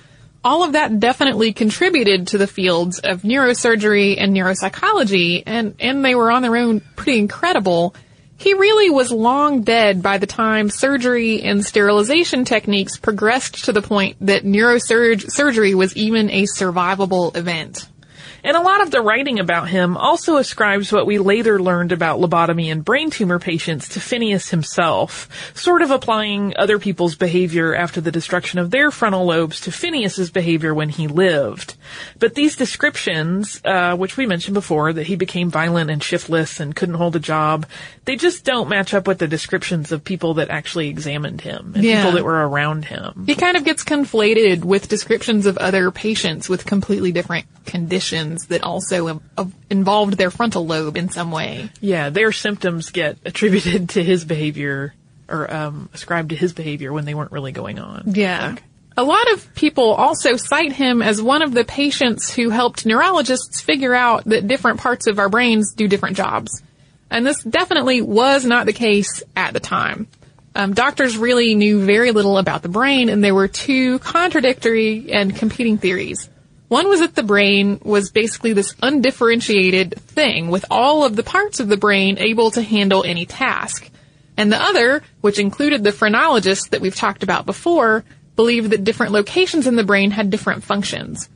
all 0.44 0.64
of 0.64 0.74
that 0.74 1.00
definitely 1.00 1.54
contributed 1.54 2.28
to 2.28 2.38
the 2.38 2.48
fields 2.48 3.00
of 3.00 3.24
neurosurgery 3.24 4.16
and 4.18 4.34
neuropsychology, 4.34 5.44
and, 5.46 5.76
and 5.80 6.04
they 6.04 6.16
were 6.16 6.32
on 6.32 6.42
their 6.42 6.56
own 6.56 6.82
pretty 6.96 7.20
incredible. 7.20 7.96
He 8.38 8.54
really 8.54 8.90
was 8.90 9.12
long 9.12 9.64
dead 9.64 10.02
by 10.02 10.18
the 10.18 10.26
time 10.26 10.70
surgery 10.70 11.42
and 11.42 11.66
sterilization 11.66 12.46
techniques 12.46 12.96
progressed 12.96 13.66
to 13.66 13.74
the 13.74 13.82
point 13.82 14.16
that 14.22 14.46
neurosurgery 14.46 15.74
was 15.74 15.96
even 15.98 16.30
a 16.30 16.44
survivable 16.44 17.36
event. 17.36 17.88
And 18.44 18.56
a 18.56 18.62
lot 18.62 18.82
of 18.82 18.92
the 18.92 19.02
writing 19.02 19.40
about 19.40 19.68
him 19.70 19.98
also 19.98 20.38
ascribes 20.38 20.92
what 20.92 21.06
we 21.06 21.18
later 21.20 21.62
learned 21.62 21.92
about 21.92 22.20
lobotomy 22.20 22.72
and 22.72 22.86
brain 22.86 23.10
tumor 23.10 23.40
patients 23.40 23.90
to 23.90 24.00
Phineas 24.00 24.50
himself, 24.50 25.28
sort 25.56 25.82
of 25.82 25.92
applying 25.92 26.54
other 26.58 26.80
people's 26.80 27.16
behavior 27.16 27.76
after 27.76 28.00
the 28.02 28.12
destruction 28.12 28.60
of 28.60 28.72
their 28.72 28.92
frontal 28.92 29.26
lobes 29.26 29.60
to 29.62 29.72
Phineas's 29.72 30.32
behavior 30.32 30.74
when 30.74 30.90
he 30.90 31.08
lived. 31.08 31.76
But 32.18 32.36
these 32.36 32.56
descriptions, 32.56 33.62
uh, 33.66 33.96
which 33.98 34.16
we 34.18 34.26
mentioned 34.26 34.54
before, 34.54 34.94
that 34.94 35.08
he 35.08 35.16
became 35.16 35.50
violent 35.50 35.90
and 35.90 36.02
shiftless 36.04 36.60
and 36.60 36.76
couldn't 36.76 36.96
hold 36.96 37.16
a 37.16 37.20
job, 37.20 37.66
they 38.06 38.16
just 38.16 38.46
don't 38.46 38.70
match 38.70 38.94
up 38.94 39.08
with 39.08 39.18
the 39.20 39.28
descriptions 39.28 39.92
of 39.92 40.04
people 40.04 40.36
that 40.36 40.50
actually 40.50 40.88
examined 40.88 41.42
him 41.42 41.74
and 41.76 41.84
Yeah. 41.84 41.98
people 41.98 42.14
that 42.14 42.24
were 42.24 42.48
around 42.48 42.86
him. 42.86 43.24
He 43.26 43.36
kind 43.36 43.58
of 43.58 43.64
gets 43.66 43.84
conflated 43.84 44.64
with 44.64 44.88
descriptions 44.88 45.46
of 45.46 45.58
other 45.58 45.92
patients 45.92 46.48
with 46.48 46.66
completely 46.66 47.12
different 47.12 47.46
conditions 47.66 48.29
that 48.38 48.64
also 48.64 49.22
involved 49.70 50.18
their 50.18 50.32
frontal 50.32 50.66
lobe 50.66 50.98
in 50.98 51.10
some 51.10 51.32
way. 51.32 51.70
Yeah, 51.82 52.10
their 52.10 52.32
symptoms 52.32 52.90
get 52.92 53.18
attributed 53.26 53.90
to 53.90 54.04
his 54.04 54.26
behavior 54.26 54.94
or 55.28 55.54
um, 55.54 55.90
ascribed 55.94 56.30
to 56.30 56.36
his 56.36 56.54
behavior 56.54 56.92
when 56.92 57.06
they 57.06 57.14
weren't 57.14 57.32
really 57.32 57.52
going 57.52 57.80
on. 57.80 58.04
Yeah. 58.08 58.52
Like, 58.52 58.64
a 58.98 59.04
lot 59.04 59.32
of 59.32 59.56
people 59.56 59.94
also 59.94 60.36
cite 60.36 60.74
him 60.74 61.02
as 61.02 61.22
one 61.22 61.42
of 61.42 61.54
the 61.54 61.64
patients 61.64 62.34
who 62.34 62.50
helped 62.50 62.86
neurologists 62.86 63.62
figure 63.62 63.94
out 63.94 64.26
that 64.26 64.48
different 64.48 64.80
parts 64.80 65.08
of 65.08 65.20
our 65.20 65.30
brains 65.30 65.74
do 65.74 65.88
different 65.88 66.18
jobs. 66.18 66.62
And 67.10 67.26
this 67.26 67.42
definitely 67.44 68.02
was 68.02 68.44
not 68.44 68.66
the 68.66 68.74
case 68.74 69.24
at 69.36 69.54
the 69.54 69.60
time. 69.60 70.08
Um, 70.54 70.74
doctors 70.74 71.18
really 71.18 71.56
knew 71.56 71.86
very 71.86 72.12
little 72.12 72.38
about 72.38 72.62
the 72.62 72.70
brain, 72.70 73.08
and 73.08 73.24
there 73.24 73.36
were 73.36 73.48
two 73.48 74.00
contradictory 74.00 75.12
and 75.14 75.34
competing 75.36 75.78
theories. 75.78 76.30
One 76.70 76.88
was 76.88 77.00
that 77.00 77.16
the 77.16 77.24
brain 77.24 77.82
was 77.84 78.12
basically 78.12 78.54
this 78.54 78.76
undifferentiated 78.82 79.96
thing 80.00 80.50
with 80.50 80.66
all 80.70 81.04
of 81.04 81.16
the 81.16 81.24
parts 81.24 81.60
of 81.60 81.68
the 81.68 81.78
brain 81.78 82.20
able 82.20 82.52
to 82.52 82.62
handle 82.62 83.04
any 83.04 83.26
task. 83.26 83.90
And 84.38 84.52
the 84.52 84.62
other, 84.62 85.04
which 85.22 85.40
included 85.40 85.84
the 85.84 85.92
phrenologists 85.92 86.70
that 86.70 86.80
we've 86.80 86.96
talked 86.96 87.24
about 87.24 87.48
before, 87.48 88.06
believed 88.36 88.70
that 88.70 88.84
different 88.84 89.12
locations 89.12 89.66
in 89.66 89.76
the 89.76 89.84
brain 89.84 90.12
had 90.12 90.30
different 90.30 90.64
functions. 90.64 91.28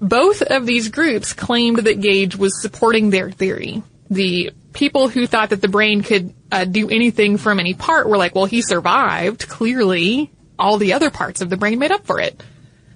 Both 0.00 0.42
of 0.42 0.64
these 0.64 0.88
groups 0.88 1.32
claimed 1.32 1.78
that 1.78 2.00
Gage 2.00 2.36
was 2.36 2.62
supporting 2.62 3.10
their 3.10 3.32
theory. 3.32 3.82
The 4.08 4.52
people 4.72 5.08
who 5.08 5.26
thought 5.26 5.50
that 5.50 5.60
the 5.60 5.68
brain 5.68 6.02
could 6.02 6.32
uh, 6.52 6.64
do 6.64 6.88
anything 6.88 7.36
from 7.36 7.58
any 7.58 7.74
part 7.74 8.08
were 8.08 8.16
like, 8.16 8.36
well, 8.36 8.44
he 8.44 8.62
survived. 8.62 9.48
Clearly, 9.48 10.30
all 10.56 10.78
the 10.78 10.92
other 10.92 11.10
parts 11.10 11.40
of 11.40 11.50
the 11.50 11.56
brain 11.56 11.80
made 11.80 11.90
up 11.90 12.06
for 12.06 12.20
it. 12.20 12.40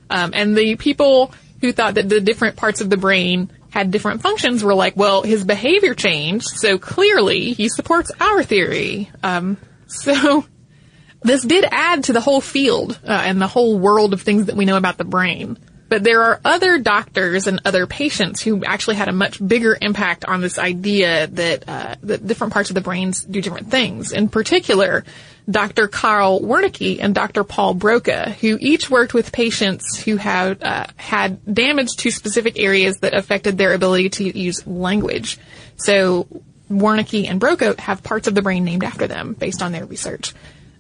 Um, 0.09 0.31
and 0.33 0.57
the 0.57 0.77
people 0.77 1.35
who 1.62 1.72
thought 1.72 1.94
that 1.94 2.09
the 2.09 2.20
different 2.20 2.57
parts 2.57 2.83
of 2.83 2.90
the 2.90 2.98
brain 2.98 3.51
had 3.70 3.90
different 3.90 4.20
functions 4.20 4.62
were 4.62 4.75
like, 4.75 4.96
well, 4.96 5.22
his 5.22 5.44
behavior 5.44 5.94
changed, 5.94 6.48
so 6.48 6.77
clearly 6.77 7.55
he 7.55 7.70
supports 7.70 8.12
our 8.20 8.42
theory. 8.42 9.11
Um, 9.22 9.57
so 9.87 10.44
this 11.22 11.42
did 11.42 11.64
add 11.70 12.05
to 12.05 12.12
the 12.12 12.20
whole 12.20 12.42
field 12.42 12.98
uh, 13.05 13.11
and 13.11 13.40
the 13.40 13.46
whole 13.46 13.79
world 13.79 14.12
of 14.12 14.20
things 14.20 14.46
that 14.46 14.57
we 14.57 14.66
know 14.66 14.77
about 14.77 14.98
the 14.98 15.05
brain. 15.05 15.59
But 15.88 16.05
there 16.05 16.22
are 16.22 16.40
other 16.44 16.79
doctors 16.79 17.46
and 17.46 17.61
other 17.64 17.87
patients 17.87 18.40
who 18.40 18.64
actually 18.64 18.96
had 18.96 19.09
a 19.09 19.12
much 19.12 19.46
bigger 19.46 19.77
impact 19.79 20.25
on 20.25 20.40
this 20.40 20.59
idea 20.59 21.27
that 21.27 21.68
uh, 21.68 21.96
that 22.03 22.27
different 22.27 22.55
parts 22.55 22.70
of 22.70 22.75
the 22.75 22.81
brains 22.81 23.22
do 23.22 23.42
different 23.42 23.70
things. 23.70 24.11
In 24.11 24.31
particular, 24.31 25.05
Dr. 25.50 25.88
Carl 25.88 26.40
Wernicke 26.40 26.98
and 27.00 27.14
Dr. 27.14 27.44
Paul 27.44 27.74
Broca, 27.74 28.31
who 28.40 28.59
each 28.61 28.88
worked 28.88 29.12
with 29.12 29.33
patients 29.33 29.98
who 29.98 30.16
had 30.16 30.62
uh, 30.62 30.87
had 30.96 31.52
damage 31.52 31.88
to 31.98 32.11
specific 32.11 32.59
areas 32.59 32.98
that 32.98 33.14
affected 33.14 33.59
their 33.59 33.74
ability 33.74 34.11
to 34.11 34.38
use 34.38 34.66
language. 34.66 35.38
So 35.76 36.28
Wernicke 36.70 37.28
and 37.28 37.40
Broca 37.40 37.74
have 37.78 38.02
parts 38.02 38.28
of 38.28 38.35
the 38.35 38.42
brain 38.42 38.64
named 38.64 38.85
after 38.85 39.07
them 39.07 39.35
based 39.35 39.62
on 39.62 39.72
their 39.72 39.85
research. 39.85 40.33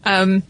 Um, 0.04 0.42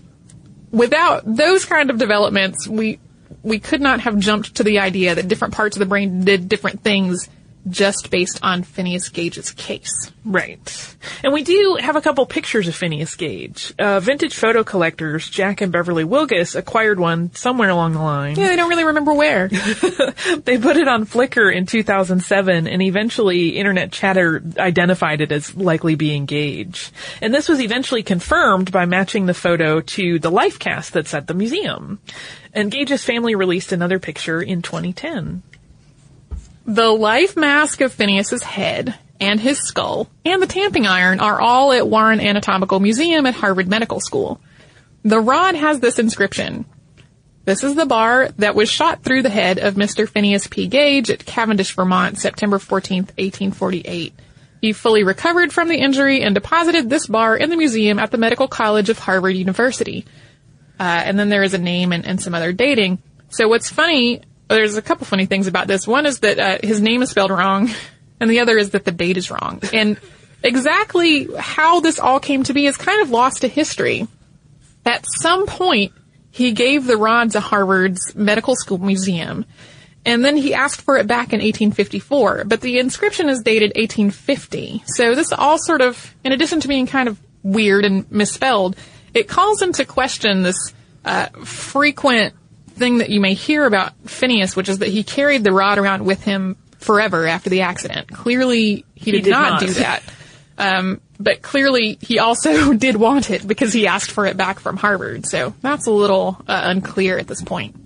without 0.71 1.23
those 1.25 1.65
kind 1.65 1.91
of 1.91 1.99
developments, 1.99 2.69
we 2.69 2.99
we 3.43 3.59
could 3.59 3.81
not 3.81 4.01
have 4.01 4.19
jumped 4.19 4.57
to 4.57 4.63
the 4.63 4.81
idea 4.81 5.15
that 5.15 5.27
different 5.27 5.55
parts 5.55 5.77
of 5.77 5.81
the 5.81 5.87
brain 5.87 6.25
did 6.25 6.49
different 6.49 6.83
things 6.83 7.29
just 7.69 8.11
based 8.11 8.41
on 8.43 8.63
Phineas 8.63 9.09
Gage's 9.09 9.53
case. 9.53 10.11
Right. 10.25 10.97
And 11.23 11.33
we 11.33 11.43
do 11.43 11.79
have 11.81 11.97
a 11.97 12.01
couple 12.01 12.27
pictures 12.27 12.69
of 12.69 12.75
Phineas 12.75 13.15
Gage. 13.17 13.73
Uh, 13.79 14.01
vintage 14.01 14.35
photo 14.35 14.65
collectors, 14.65 15.29
Jack 15.29 15.61
and 15.61 15.73
Beverly 15.73 16.05
Wilgus, 16.05 16.55
acquired 16.57 16.99
one 16.99 17.35
somewhere 17.35 17.71
along 17.71 17.93
the 17.93 18.01
line. 18.01 18.37
Yeah, 18.37 18.49
they 18.49 18.57
don't 18.57 18.69
really 18.69 18.85
remember 18.85 19.15
where. 19.15 19.49
they 20.45 20.59
put 20.59 20.77
it 20.77 20.89
on 20.89 21.07
Flickr 21.07 21.55
in 21.55 21.67
2007 21.67 22.67
and 22.67 22.83
eventually 22.83 23.51
internet 23.51 23.93
chatter 23.93 24.43
identified 24.59 25.21
it 25.21 25.33
as 25.33 25.55
likely 25.57 25.95
being 25.95 26.27
Gage. 26.27 26.91
And 27.21 27.35
this 27.35 27.49
was 27.49 27.61
eventually 27.61 28.03
confirmed 28.03 28.73
by 28.73 28.87
matching 28.87 29.27
the 29.27 29.35
photo 29.35 29.81
to 29.81 30.19
the 30.19 30.31
life 30.31 30.59
cast 30.59 30.93
that's 30.93 31.15
at 31.15 31.27
the 31.27 31.35
museum. 31.35 32.01
And 32.53 32.71
Gage's 32.71 33.05
family 33.05 33.35
released 33.35 33.73
another 33.73 33.99
picture 33.99 34.41
in 34.43 34.63
2010. 34.63 35.43
The 36.65 36.91
life 36.91 37.37
mask 37.37 37.81
of 37.81 37.93
Phineas's 37.93 38.43
head 38.43 38.95
and 39.21 39.41
his 39.41 39.59
skull 39.59 40.09
and 40.25 40.41
the 40.41 40.47
tamping 40.47 40.87
iron 40.87 41.19
are 41.19 41.41
all 41.41 41.73
at 41.73 41.89
Warren 41.89 42.21
Anatomical 42.21 42.79
Museum 42.79 43.27
at 43.27 43.35
Harvard 43.35 43.69
Medical 43.69 44.01
School. 44.01 44.41
The 45.03 45.21
rod 45.21 45.57
has 45.57 45.81
this 45.81 45.99
inscription. 45.99 46.65
This 47.45 47.65
is 47.65 47.75
the 47.75 47.87
bar 47.87 48.29
that 48.37 48.55
was 48.55 48.71
shot 48.71 49.03
through 49.03 49.23
the 49.23 49.31
head 49.31 49.59
of 49.59 49.75
Mr. 49.75 50.09
Phineas 50.09 50.47
P. 50.47 50.69
Gage 50.69 51.11
at 51.11 51.27
Cavendish, 51.27 51.75
Vermont, 51.75 52.19
September 52.19 52.59
14th, 52.59 53.11
1848. 53.19 54.15
He 54.61 54.73
fully 54.73 55.03
recovered 55.03 55.53
from 55.53 55.67
the 55.67 55.79
injury 55.79 56.23
and 56.23 56.37
deposited 56.37 56.89
this 56.89 57.09
bar 57.09 57.37
in 57.37 57.51
the 57.51 57.57
museum 57.57 57.99
at 57.99 58.13
the 58.13 58.19
Medical 58.19 58.47
College 58.47 58.91
of 58.91 58.99
Harvard 59.01 59.35
University. 59.35 60.05
Uh, 60.79 60.85
and 60.85 61.19
then 61.19 61.29
there 61.29 61.43
is 61.43 61.55
a 61.55 61.59
name 61.59 61.91
and, 61.93 62.07
and 62.07 62.23
some 62.23 62.35
other 62.35 62.53
dating. 62.53 63.03
So 63.31 63.49
what's 63.49 63.69
funny 63.69 64.23
there's 64.55 64.77
a 64.77 64.83
couple 64.83 65.07
funny 65.07 65.27
things 65.27 65.47
about 65.47 65.67
this. 65.67 65.87
One 65.87 66.07
is 66.07 66.21
that 66.21 66.39
uh, 66.39 66.59
his 66.67 66.81
name 66.81 67.03
is 67.03 67.11
spelled 67.11 67.31
wrong, 67.31 67.71
and 68.21 68.31
the 68.31 68.41
other 68.41 68.59
is 68.59 68.71
that 68.71 68.85
the 68.85 68.93
date 68.93 69.17
is 69.17 69.31
wrong. 69.31 69.61
And 69.73 69.99
exactly 70.43 71.29
how 71.39 71.81
this 71.81 71.99
all 71.99 72.21
came 72.21 72.43
to 72.45 72.53
be 72.53 72.67
is 72.67 72.77
kind 72.77 73.03
of 73.03 73.11
lost 73.11 73.43
to 73.43 73.49
history. 73.49 74.07
At 74.85 75.05
some 75.21 75.47
point, 75.47 75.93
he 76.31 76.53
gave 76.53 76.87
the 76.87 76.97
rod 76.97 77.33
to 77.33 77.41
Harvard's 77.41 78.15
medical 78.15 78.57
school 78.57 78.79
museum, 78.79 79.45
and 80.05 80.25
then 80.25 80.37
he 80.37 80.55
asked 80.55 80.83
for 80.83 80.97
it 80.97 81.07
back 81.07 81.33
in 81.33 81.41
1854. 81.41 82.45
But 82.45 82.61
the 82.61 82.79
inscription 82.79 83.29
is 83.29 83.43
dated 83.43 83.73
1850. 83.77 84.83
So 84.87 85.15
this 85.15 85.33
all 85.33 85.59
sort 85.59 85.81
of, 85.81 86.15
in 86.25 86.33
addition 86.33 86.61
to 86.61 86.69
being 86.69 86.87
kind 86.87 87.09
of 87.09 87.21
weird 87.43 87.85
and 87.85 88.11
misspelled, 88.11 88.77
it 89.15 89.29
calls 89.29 89.63
into 89.63 89.85
question 89.85 90.43
this 90.43 90.73
uh, 91.05 91.27
frequent 91.45 92.35
thing 92.75 92.99
that 92.99 93.11
you 93.11 93.21
may 93.21 93.35
hear 93.35 93.65
about 93.65 93.95
Phineas, 94.07 94.57
which 94.57 94.69
is 94.69 94.79
that 94.79 94.89
he 94.89 95.03
carried 95.03 95.45
the 95.45 95.53
rod 95.53 95.79
around 95.79 96.05
with 96.05 96.23
him 96.23 96.57
forever 96.79 97.27
after 97.27 97.51
the 97.51 97.63
accident. 97.63 98.09
Clearly, 98.09 98.85
he 98.95 99.13
did, 99.13 99.25
did 99.25 99.31
not, 99.31 99.53
not, 99.53 99.61
do 99.61 99.67
that. 99.75 100.03
Um, 100.59 101.01
but 101.19 101.43
clearly, 101.43 101.99
he 102.01 102.19
also 102.19 102.73
did 102.75 102.97
want 102.97 103.31
it 103.31 103.47
because 103.47 103.73
he 103.73 103.87
asked 103.87 104.11
for 104.11 104.27
it 104.27 104.37
back 104.37 104.61
from 104.61 104.77
Harvard. 104.77 105.27
So 105.27 105.55
that's 105.61 105.87
a 105.87 105.93
little 105.93 106.41
uh, 106.49 106.63
unclear 106.65 107.19
at 107.19 107.27
this 107.27 107.43
point. 107.43 107.77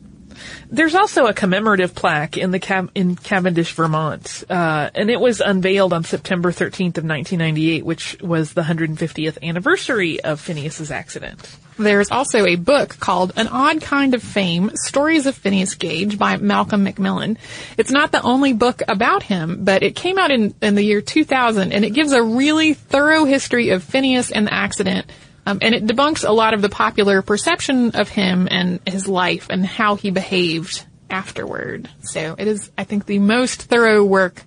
There's 0.68 0.94
also 0.94 1.26
a 1.26 1.34
commemorative 1.34 1.94
plaque 1.94 2.36
in 2.36 2.50
the 2.50 2.58
Cam- 2.58 2.90
in 2.94 3.16
Cavendish, 3.16 3.72
Vermont, 3.72 4.44
uh, 4.50 4.90
and 4.94 5.10
it 5.10 5.20
was 5.20 5.40
unveiled 5.40 5.92
on 5.92 6.04
September 6.04 6.50
13th 6.50 6.98
of 6.98 7.04
1998, 7.04 7.84
which 7.84 8.20
was 8.20 8.52
the 8.52 8.62
150th 8.62 9.42
anniversary 9.42 10.20
of 10.22 10.40
Phineas's 10.40 10.90
accident. 10.90 11.56
There's 11.78 12.10
also 12.10 12.46
a 12.46 12.56
book 12.56 12.98
called 12.98 13.34
An 13.36 13.48
Odd 13.48 13.82
Kind 13.82 14.14
of 14.14 14.22
Fame, 14.22 14.70
Stories 14.74 15.26
of 15.26 15.34
Phineas 15.36 15.74
Gage 15.74 16.18
by 16.18 16.38
Malcolm 16.38 16.84
Macmillan. 16.84 17.36
It's 17.76 17.90
not 17.90 18.12
the 18.12 18.22
only 18.22 18.54
book 18.54 18.82
about 18.88 19.22
him, 19.22 19.64
but 19.64 19.82
it 19.82 19.94
came 19.94 20.18
out 20.18 20.30
in, 20.30 20.54
in 20.62 20.74
the 20.74 20.82
year 20.82 21.02
2000 21.02 21.72
and 21.72 21.84
it 21.84 21.90
gives 21.90 22.12
a 22.12 22.22
really 22.22 22.72
thorough 22.72 23.24
history 23.24 23.70
of 23.70 23.84
Phineas 23.84 24.32
and 24.32 24.46
the 24.46 24.54
accident. 24.54 25.06
Um, 25.46 25.58
and 25.62 25.74
it 25.74 25.86
debunks 25.86 26.28
a 26.28 26.32
lot 26.32 26.54
of 26.54 26.60
the 26.60 26.68
popular 26.68 27.22
perception 27.22 27.92
of 27.92 28.08
him 28.08 28.48
and 28.50 28.80
his 28.84 29.06
life 29.06 29.46
and 29.48 29.64
how 29.64 29.94
he 29.94 30.10
behaved 30.10 30.84
afterward. 31.08 31.88
So 32.00 32.34
it 32.36 32.48
is, 32.48 32.70
I 32.76 32.84
think, 32.84 33.06
the 33.06 33.20
most 33.20 33.62
thorough 33.62 34.04
work 34.04 34.42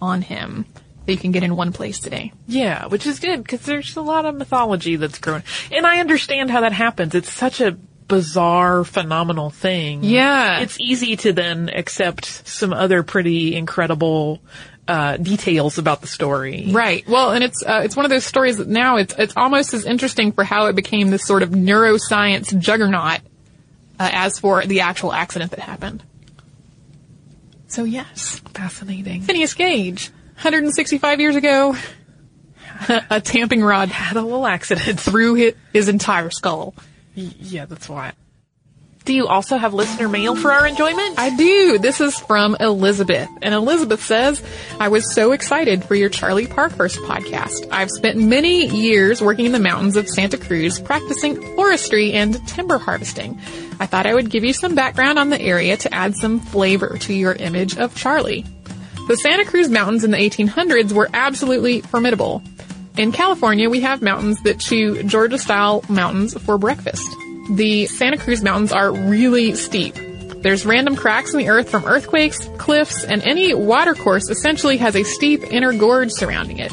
on 0.00 0.20
him 0.20 0.66
that 1.06 1.12
you 1.12 1.18
can 1.18 1.32
get 1.32 1.42
in 1.42 1.56
one 1.56 1.72
place 1.72 2.00
today. 2.00 2.32
Yeah, 2.46 2.86
which 2.86 3.06
is 3.06 3.18
good 3.18 3.42
because 3.42 3.62
there's 3.62 3.96
a 3.96 4.02
lot 4.02 4.26
of 4.26 4.34
mythology 4.34 4.96
that's 4.96 5.18
growing. 5.18 5.42
And 5.70 5.86
I 5.86 6.00
understand 6.00 6.50
how 6.50 6.60
that 6.60 6.72
happens. 6.72 7.14
It's 7.14 7.32
such 7.32 7.60
a 7.60 7.72
bizarre, 8.08 8.84
phenomenal 8.84 9.50
thing. 9.50 10.04
Yeah. 10.04 10.60
It's 10.60 10.78
easy 10.78 11.16
to 11.16 11.32
then 11.32 11.70
accept 11.70 12.26
some 12.46 12.72
other 12.72 13.02
pretty 13.02 13.56
incredible 13.56 14.40
uh, 14.88 15.16
details 15.16 15.78
about 15.78 16.00
the 16.00 16.06
story. 16.06 16.68
Right. 16.70 17.06
Well, 17.06 17.30
and 17.32 17.44
it's 17.44 17.62
uh, 17.64 17.82
it's 17.84 17.96
one 17.96 18.04
of 18.04 18.10
those 18.10 18.24
stories 18.24 18.58
that 18.58 18.68
now 18.68 18.96
it's 18.96 19.14
it's 19.16 19.34
almost 19.36 19.74
as 19.74 19.84
interesting 19.84 20.32
for 20.32 20.44
how 20.44 20.66
it 20.66 20.76
became 20.76 21.10
this 21.10 21.24
sort 21.24 21.42
of 21.42 21.50
neuroscience 21.50 22.56
juggernaut 22.58 23.20
uh, 24.00 24.10
as 24.12 24.38
for 24.38 24.64
the 24.66 24.80
actual 24.80 25.12
accident 25.12 25.52
that 25.52 25.60
happened. 25.60 26.02
So 27.68 27.84
yes, 27.84 28.40
Fascinating. 28.52 29.22
Phineas 29.22 29.54
Gage, 29.54 30.10
165 30.34 31.20
years 31.20 31.36
ago, 31.36 31.74
a 33.10 33.20
tamping 33.20 33.62
rod 33.62 33.88
Had 33.88 34.16
a 34.16 34.22
little 34.22 34.46
accident. 34.46 35.00
through 35.00 35.34
his, 35.34 35.54
his 35.72 35.88
entire 35.88 36.30
skull. 36.30 36.74
Yeah, 37.14 37.64
that's 37.66 37.88
why. 37.88 38.12
Do 39.04 39.12
you 39.12 39.26
also 39.26 39.56
have 39.56 39.74
listener 39.74 40.08
mail 40.08 40.36
for 40.36 40.52
our 40.52 40.64
enjoyment? 40.64 41.18
I 41.18 41.34
do. 41.34 41.78
This 41.78 42.00
is 42.00 42.16
from 42.18 42.56
Elizabeth. 42.60 43.28
And 43.42 43.52
Elizabeth 43.52 44.02
says, 44.02 44.40
I 44.78 44.88
was 44.88 45.12
so 45.12 45.32
excited 45.32 45.84
for 45.84 45.96
your 45.96 46.08
Charlie 46.08 46.46
Parkhurst 46.46 46.98
podcast. 47.00 47.66
I've 47.72 47.90
spent 47.90 48.16
many 48.18 48.66
years 48.66 49.20
working 49.20 49.46
in 49.46 49.52
the 49.52 49.58
mountains 49.58 49.96
of 49.96 50.08
Santa 50.08 50.38
Cruz 50.38 50.78
practicing 50.78 51.40
forestry 51.56 52.12
and 52.12 52.46
timber 52.46 52.78
harvesting. 52.78 53.40
I 53.80 53.86
thought 53.86 54.06
I 54.06 54.14
would 54.14 54.30
give 54.30 54.44
you 54.44 54.52
some 54.52 54.76
background 54.76 55.18
on 55.18 55.30
the 55.30 55.40
area 55.40 55.76
to 55.78 55.92
add 55.92 56.14
some 56.14 56.38
flavor 56.38 56.96
to 56.98 57.12
your 57.12 57.32
image 57.32 57.76
of 57.76 57.96
Charlie. 57.96 58.46
The 59.08 59.16
Santa 59.16 59.44
Cruz 59.44 59.68
Mountains 59.68 60.04
in 60.04 60.12
the 60.12 60.16
1800s 60.16 60.92
were 60.92 61.08
absolutely 61.12 61.80
formidable. 61.80 62.40
In 62.96 63.10
California, 63.10 63.68
we 63.68 63.80
have 63.80 64.00
mountains 64.00 64.40
that 64.42 64.60
chew 64.60 65.02
Georgia-style 65.02 65.86
mountains 65.88 66.40
for 66.40 66.56
breakfast. 66.56 67.08
The 67.50 67.86
Santa 67.86 68.18
Cruz 68.18 68.42
Mountains 68.42 68.72
are 68.72 68.92
really 68.92 69.54
steep. 69.54 69.94
There's 70.42 70.64
random 70.64 70.96
cracks 70.96 71.32
in 71.32 71.38
the 71.38 71.48
earth 71.48 71.68
from 71.70 71.84
earthquakes, 71.84 72.38
cliffs, 72.58 73.04
and 73.04 73.22
any 73.22 73.52
watercourse 73.52 74.28
essentially 74.28 74.76
has 74.76 74.96
a 74.96 75.02
steep 75.02 75.42
inner 75.52 75.72
gorge 75.72 76.10
surrounding 76.12 76.58
it. 76.58 76.72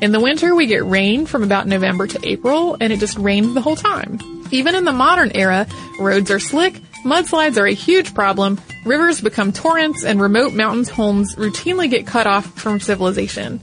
In 0.00 0.12
the 0.12 0.20
winter, 0.20 0.54
we 0.54 0.66
get 0.66 0.84
rain 0.84 1.26
from 1.26 1.42
about 1.42 1.66
November 1.66 2.06
to 2.06 2.28
April, 2.28 2.76
and 2.80 2.92
it 2.92 3.00
just 3.00 3.18
rains 3.18 3.54
the 3.54 3.60
whole 3.60 3.76
time. 3.76 4.18
Even 4.50 4.74
in 4.74 4.84
the 4.84 4.92
modern 4.92 5.32
era, 5.34 5.66
roads 5.98 6.30
are 6.30 6.38
slick, 6.38 6.74
mudslides 7.04 7.58
are 7.58 7.66
a 7.66 7.74
huge 7.74 8.14
problem, 8.14 8.60
rivers 8.84 9.20
become 9.20 9.52
torrents, 9.52 10.04
and 10.04 10.20
remote 10.20 10.52
mountains 10.52 10.88
homes 10.88 11.34
routinely 11.36 11.90
get 11.90 12.06
cut 12.06 12.26
off 12.26 12.46
from 12.58 12.80
civilization. 12.80 13.60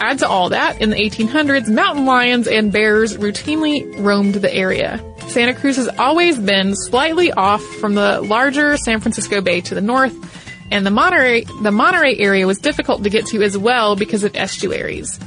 Add 0.00 0.20
to 0.20 0.28
all 0.28 0.48
that, 0.48 0.80
in 0.80 0.90
the 0.90 0.96
1800s, 0.96 1.68
mountain 1.68 2.04
lions 2.04 2.48
and 2.48 2.72
bears 2.72 3.16
routinely 3.16 3.96
roamed 3.98 4.34
the 4.34 4.52
area. 4.52 5.00
Santa 5.28 5.54
Cruz 5.54 5.76
has 5.76 5.88
always 5.98 6.38
been 6.38 6.74
slightly 6.76 7.32
off 7.32 7.62
from 7.80 7.94
the 7.94 8.20
larger 8.20 8.76
San 8.76 9.00
Francisco 9.00 9.40
Bay 9.40 9.60
to 9.62 9.74
the 9.74 9.80
north, 9.80 10.14
and 10.70 10.86
the 10.86 10.90
Monterey, 10.90 11.44
the 11.62 11.72
Monterey 11.72 12.16
area 12.18 12.46
was 12.46 12.58
difficult 12.58 13.02
to 13.04 13.10
get 13.10 13.26
to 13.26 13.42
as 13.42 13.58
well 13.58 13.96
because 13.96 14.24
of 14.24 14.34
estuaries. 14.36 15.18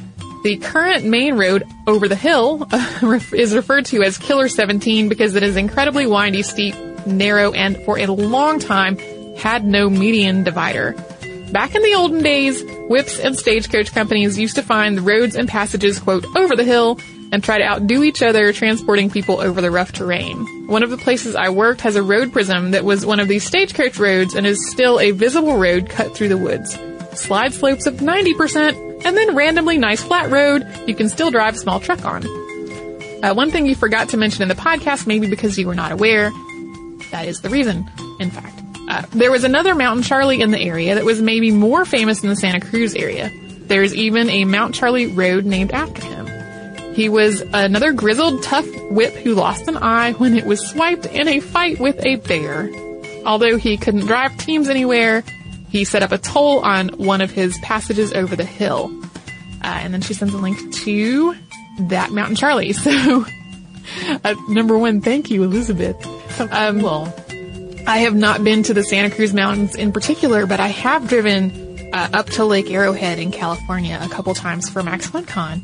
The 0.44 0.58
current 0.58 1.04
main 1.04 1.36
road 1.36 1.64
over 1.88 2.08
the 2.08 2.16
hill 2.16 2.68
is 3.34 3.54
referred 3.54 3.86
to 3.88 4.04
as 4.04 4.18
Killer 4.18 4.48
17 4.48 5.10
because 5.10 5.36
it 5.36 5.44
is 5.44 5.58
incredibly 5.58 6.08
windy, 6.08 6.42
steep, 6.42 6.76
narrow, 7.06 7.52
and 7.52 7.76
for 7.84 8.00
a 8.00 8.06
long 8.06 8.60
time 8.60 8.98
had 9.36 9.66
no 9.66 9.90
median 9.90 10.44
divider. 10.44 10.96
Back 11.52 11.76
in 11.76 11.82
the 11.82 11.96
olden 11.96 12.22
days, 12.24 12.64
whips 12.90 13.20
and 13.20 13.38
stagecoach 13.38 13.94
companies 13.94 14.38
used 14.38 14.56
to 14.56 14.64
find 14.64 14.98
the 14.98 15.02
roads 15.02 15.36
and 15.36 15.48
passages, 15.48 16.00
quote, 16.00 16.26
over 16.36 16.56
the 16.56 16.64
hill 16.64 17.00
and 17.32 17.44
try 17.44 17.58
to 17.58 17.64
outdo 17.64 18.04
each 18.04 18.22
other 18.22 18.54
transporting 18.54 19.10
people 19.10 19.40
over 19.40 19.62
the 19.62 19.72
rough 19.72 19.92
terrain. 19.92 20.68
One 20.68 20.84
of 20.84 20.90
the 20.90 20.98
places 20.98 21.36
I 21.36 21.50
worked 21.50 21.82
has 21.82 21.96
a 21.96 22.04
road 22.04 22.32
prism 22.32 22.72
that 22.72 22.86
was 22.86 23.06
one 23.06 23.20
of 23.20 23.28
these 23.28 23.46
stagecoach 23.46 23.98
roads 24.00 24.34
and 24.34 24.46
is 24.46 24.72
still 24.72 25.00
a 25.00 25.12
visible 25.12 25.58
road 25.58 25.90
cut 25.90 26.16
through 26.16 26.30
the 26.30 26.38
woods. 26.38 26.78
Slide 27.14 27.54
slopes 27.54 27.88
of 27.88 27.96
90% 27.96 29.06
and 29.06 29.18
then 29.18 29.36
randomly 29.36 29.78
nice 29.78 30.02
flat 30.02 30.30
road 30.30 30.66
you 30.88 30.96
can 30.96 31.10
still 31.10 31.32
drive 31.32 31.56
a 31.56 31.58
small 31.58 31.80
truck 31.80 32.06
on. 32.06 32.26
Uh, 33.24 33.34
one 33.34 33.50
thing 33.50 33.66
you 33.66 33.76
forgot 33.76 34.10
to 34.10 34.18
mention 34.18 34.44
in 34.44 34.48
the 34.48 34.56
podcast, 34.56 35.08
maybe 35.08 35.28
because 35.28 35.58
you 35.58 35.66
were 35.66 35.76
not 35.76 35.92
aware, 35.92 36.32
that 37.12 37.28
is 37.28 37.42
the 37.42 37.50
reason, 37.50 37.90
in 38.20 38.30
fact. 38.30 38.62
Uh, 38.88 39.04
there 39.12 39.32
was 39.32 39.44
another 39.44 39.76
mountain 39.76 40.04
Charlie 40.04 40.42
in 40.42 40.52
the 40.52 40.60
area 40.60 40.96
that 40.96 41.04
was 41.04 41.22
maybe 41.22 41.52
more 41.52 41.84
famous 41.84 42.24
in 42.24 42.30
the 42.30 42.36
Santa 42.36 42.60
Cruz 42.60 42.96
area. 42.96 43.32
There's 43.62 43.94
even 43.94 44.30
a 44.30 44.46
Mount 44.46 44.76
Charlie 44.76 45.08
road 45.08 45.46
named 45.46 45.72
after 45.72 46.06
him. 46.06 46.27
He 46.98 47.10
was 47.10 47.42
another 47.54 47.94
grizzled, 47.94 48.42
tough 48.42 48.66
whip 48.90 49.14
who 49.14 49.36
lost 49.36 49.68
an 49.68 49.78
eye 49.78 50.14
when 50.14 50.36
it 50.36 50.48
was 50.48 50.60
swiped 50.68 51.06
in 51.06 51.28
a 51.28 51.40
fight 51.40 51.80
with 51.80 52.04
a 52.04 52.16
bear. 52.16 52.72
Although 53.24 53.58
he 53.58 53.78
couldn't 53.78 54.08
drive 54.08 54.36
teams 54.40 54.68
anywhere, 54.68 55.24
he 55.70 55.84
set 55.84 56.02
up 56.02 56.12
a 56.12 56.18
toll 56.18 56.58
on 56.62 56.88
one 56.90 57.22
of 57.22 57.30
his 57.30 57.56
passages 57.60 58.14
over 58.14 58.36
the 58.36 58.44
hill. 58.44 58.92
Uh, 59.64 59.68
and 59.68 59.94
then 59.94 60.02
she 60.02 60.16
sends 60.16 60.34
a 60.34 60.40
link 60.40 60.74
to 60.74 61.36
that 61.82 62.10
Mountain 62.12 62.36
Charlie. 62.36 62.74
So, 62.84 63.26
uh, 64.24 64.34
number 64.50 64.76
one, 64.76 65.00
thank 65.00 65.30
you, 65.30 65.44
Elizabeth. 65.44 65.96
Um, 66.52 66.82
Well, 66.82 67.14
I 67.86 68.00
have 68.00 68.16
not 68.16 68.44
been 68.44 68.64
to 68.64 68.74
the 68.74 68.84
Santa 68.84 69.16
Cruz 69.16 69.36
Mountains 69.36 69.76
in 69.76 69.92
particular, 69.92 70.48
but 70.48 70.60
I 70.60 70.68
have 70.68 71.08
driven 71.08 71.67
uh, 71.94 72.10
up 72.14 72.28
to 72.32 72.46
Lake 72.46 72.70
Arrowhead 72.72 73.20
in 73.20 73.32
California 73.32 73.98
a 74.02 74.10
couple 74.10 74.34
times 74.34 74.70
for 74.70 74.84
Max 74.84 75.10
FunCon. 75.10 75.64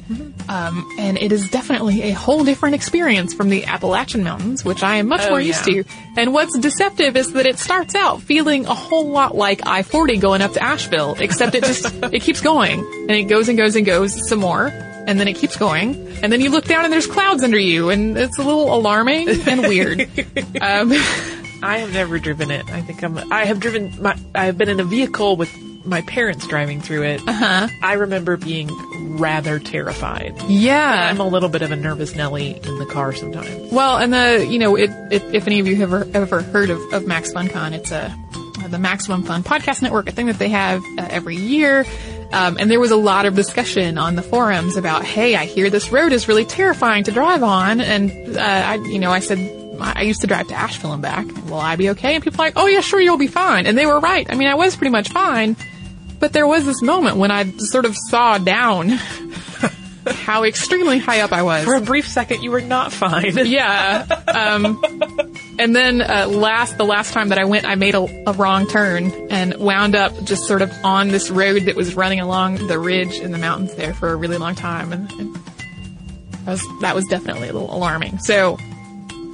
Um, 0.50 0.90
and 1.00 1.18
it 1.18 1.32
is 1.32 1.50
definitely 1.50 2.04
a 2.04 2.12
whole 2.12 2.44
different 2.44 2.76
experience 2.76 3.34
from 3.34 3.50
the 3.50 3.66
Appalachian 3.66 4.24
Mountains, 4.24 4.64
which 4.66 4.84
I 4.84 4.98
am 4.98 5.08
much 5.08 5.22
Oh, 5.24 5.30
more 5.32 5.42
used 5.42 5.68
yeah. 5.68 5.84
to. 5.84 5.90
And 6.18 6.34
what's 6.34 6.58
deceptive 6.60 7.16
is 7.18 7.34
that 7.34 7.46
it 7.46 7.60
starts 7.60 7.96
out 7.96 8.22
feeling 8.22 8.66
a 8.66 8.74
whole 8.74 9.10
lot 9.10 9.36
like 9.36 9.66
I-40 9.66 10.20
going 10.22 10.42
up 10.42 10.54
to 10.54 10.64
Asheville, 10.64 11.16
except 11.20 11.56
it 11.56 11.64
just, 11.64 11.86
it 12.14 12.22
keeps 12.22 12.42
going. 12.42 12.80
And 12.80 13.12
it 13.12 13.24
goes 13.24 13.50
and 13.50 13.58
goes 13.58 13.76
and 13.76 13.86
goes 13.86 14.28
some 14.30 14.40
more. 14.40 14.68
And 15.06 15.20
then 15.20 15.28
it 15.28 15.34
keeps 15.36 15.58
going. 15.58 16.08
And 16.24 16.32
then 16.32 16.40
you 16.40 16.50
look 16.50 16.64
down 16.66 16.86
and 16.86 16.94
there's 16.94 17.08
clouds 17.08 17.44
under 17.44 17.60
you 17.60 17.90
and 17.90 18.18
it's 18.18 18.38
a 18.40 18.44
little 18.44 18.74
alarming 18.74 19.28
and 19.30 19.62
weird. 19.62 20.02
um, 20.62 20.94
I 21.62 21.78
have 21.78 21.94
never 21.94 22.20
driven 22.20 22.52
it. 22.52 22.70
I 22.70 22.82
think 22.82 23.02
I'm. 23.04 23.18
I 23.32 23.46
have 23.46 23.60
driven 23.62 23.94
my. 24.02 24.18
I 24.36 24.46
have 24.46 24.58
been 24.58 24.68
in 24.68 24.82
a 24.82 24.84
vehicle 24.84 25.38
with 25.38 25.50
my 25.86 26.02
parents 26.02 26.48
driving 26.48 26.82
through 26.82 27.04
it. 27.04 27.22
Uh-huh. 27.28 27.68
I 27.82 27.94
remember 27.94 28.38
being 28.38 28.70
rather 29.18 29.60
terrified. 29.60 30.42
yeah. 30.48 31.10
I'm 31.10 31.20
a 31.20 31.28
little 31.28 31.50
bit 31.50 31.62
of 31.62 31.72
a 31.72 31.76
nervous 31.76 32.16
Nelly 32.16 32.52
in 32.64 32.80
the 32.80 32.86
car 32.86 33.14
sometimes. 33.14 33.72
Well, 33.72 33.98
and 33.98 34.14
the 34.14 34.46
you 34.50 34.60
know, 34.60 34.76
it, 34.76 34.90
it, 35.12 35.24
if 35.34 35.48
any 35.48 35.60
of 35.60 35.68
you 35.68 35.76
have 35.78 35.94
ever, 35.94 36.08
ever 36.14 36.42
heard 36.42 36.70
of, 36.70 36.80
of 36.94 37.06
Max 37.06 37.34
FunCon, 37.34 37.74
it's 37.74 37.92
a 37.92 38.16
the 38.70 38.80
Maximum 38.80 39.24
Fun 39.24 39.44
Podcast 39.44 39.82
Network, 39.82 40.08
a 40.10 40.12
thing 40.12 40.28
that 40.28 40.40
they 40.40 40.50
have 40.50 40.82
uh, 40.98 41.08
every 41.10 41.36
year. 41.36 41.86
Um, 42.32 42.58
and 42.60 42.72
there 42.72 42.80
was 42.80 42.90
a 42.90 42.96
lot 42.96 43.28
of 43.28 43.36
discussion 43.36 44.00
on 44.00 44.16
the 44.16 44.24
forums 44.24 44.78
about, 44.78 45.04
hey, 45.06 45.36
I 45.36 45.46
hear 45.46 45.70
this 45.70 45.92
road 45.92 46.12
is 46.14 46.28
really 46.28 46.46
terrifying 46.46 47.04
to 47.04 47.12
drive 47.12 47.44
on, 47.44 47.80
and 47.82 48.36
uh, 48.36 48.42
I, 48.42 48.76
you 48.76 49.00
know, 49.00 49.12
I 49.12 49.20
said. 49.20 49.60
I 49.80 50.04
used 50.04 50.22
to 50.22 50.28
drive 50.28 50.48
to 50.48 50.54
Asheville 50.54 50.94
and 50.94 51.02
back. 51.02 51.26
Will 51.48 51.56
I 51.56 51.76
be 51.76 51.90
okay? 51.90 52.14
And 52.14 52.24
people 52.24 52.40
are 52.40 52.46
like, 52.46 52.54
oh 52.56 52.68
yeah, 52.68 52.80
sure, 52.80 53.02
you'll 53.02 53.18
be 53.18 53.28
fine. 53.28 53.66
And 53.66 53.76
they 53.76 53.88
were 53.88 54.00
right. 54.00 54.26
I 54.32 54.36
mean, 54.36 54.48
I 54.48 54.54
was 54.54 54.76
pretty 54.76 54.92
much 54.92 55.10
fine. 55.10 55.58
But 56.24 56.32
there 56.32 56.48
was 56.48 56.64
this 56.66 56.82
moment 56.82 57.18
when 57.18 57.32
I 57.32 57.52
sort 57.58 57.84
of 57.84 57.98
saw 57.98 58.38
down 58.38 58.88
how 60.08 60.46
extremely 60.46 60.98
high 60.98 61.20
up 61.20 61.34
I 61.34 61.44
was. 61.44 61.66
For 61.66 61.76
a 61.76 61.82
brief 61.82 62.08
second, 62.08 62.44
you 62.44 62.50
were 62.50 62.62
not 62.62 62.94
fine. 62.94 63.36
Yeah. 63.46 64.06
Um, 64.26 64.82
and 65.60 65.76
then 65.76 66.02
uh, 66.02 66.28
last, 66.30 66.78
the 66.78 66.86
last 66.86 67.12
time 67.12 67.28
that 67.28 67.40
I 67.40 67.44
went, 67.44 67.66
I 67.66 67.76
made 67.76 67.94
a, 67.94 68.30
a 68.30 68.32
wrong 68.32 68.68
turn 68.68 69.12
and 69.32 69.56
wound 69.56 69.98
up 69.98 70.14
just 70.24 70.48
sort 70.48 70.62
of 70.62 70.72
on 70.86 71.10
this 71.10 71.30
road 71.30 71.64
that 71.64 71.76
was 71.76 71.94
running 71.94 72.22
along 72.22 72.68
the 72.68 72.80
ridge 72.80 73.20
in 73.20 73.34
the 73.34 73.38
mountains 73.38 73.76
there 73.76 73.94
for 73.94 74.14
a 74.14 74.16
really 74.16 74.38
long 74.38 74.56
time, 74.56 74.94
and, 74.94 75.12
and 75.20 75.36
that 75.36 76.52
was 76.52 76.80
that 76.80 76.96
was 76.96 77.06
definitely 77.08 77.50
a 77.50 77.54
little 77.54 77.76
alarming. 77.76 78.20
So, 78.20 78.58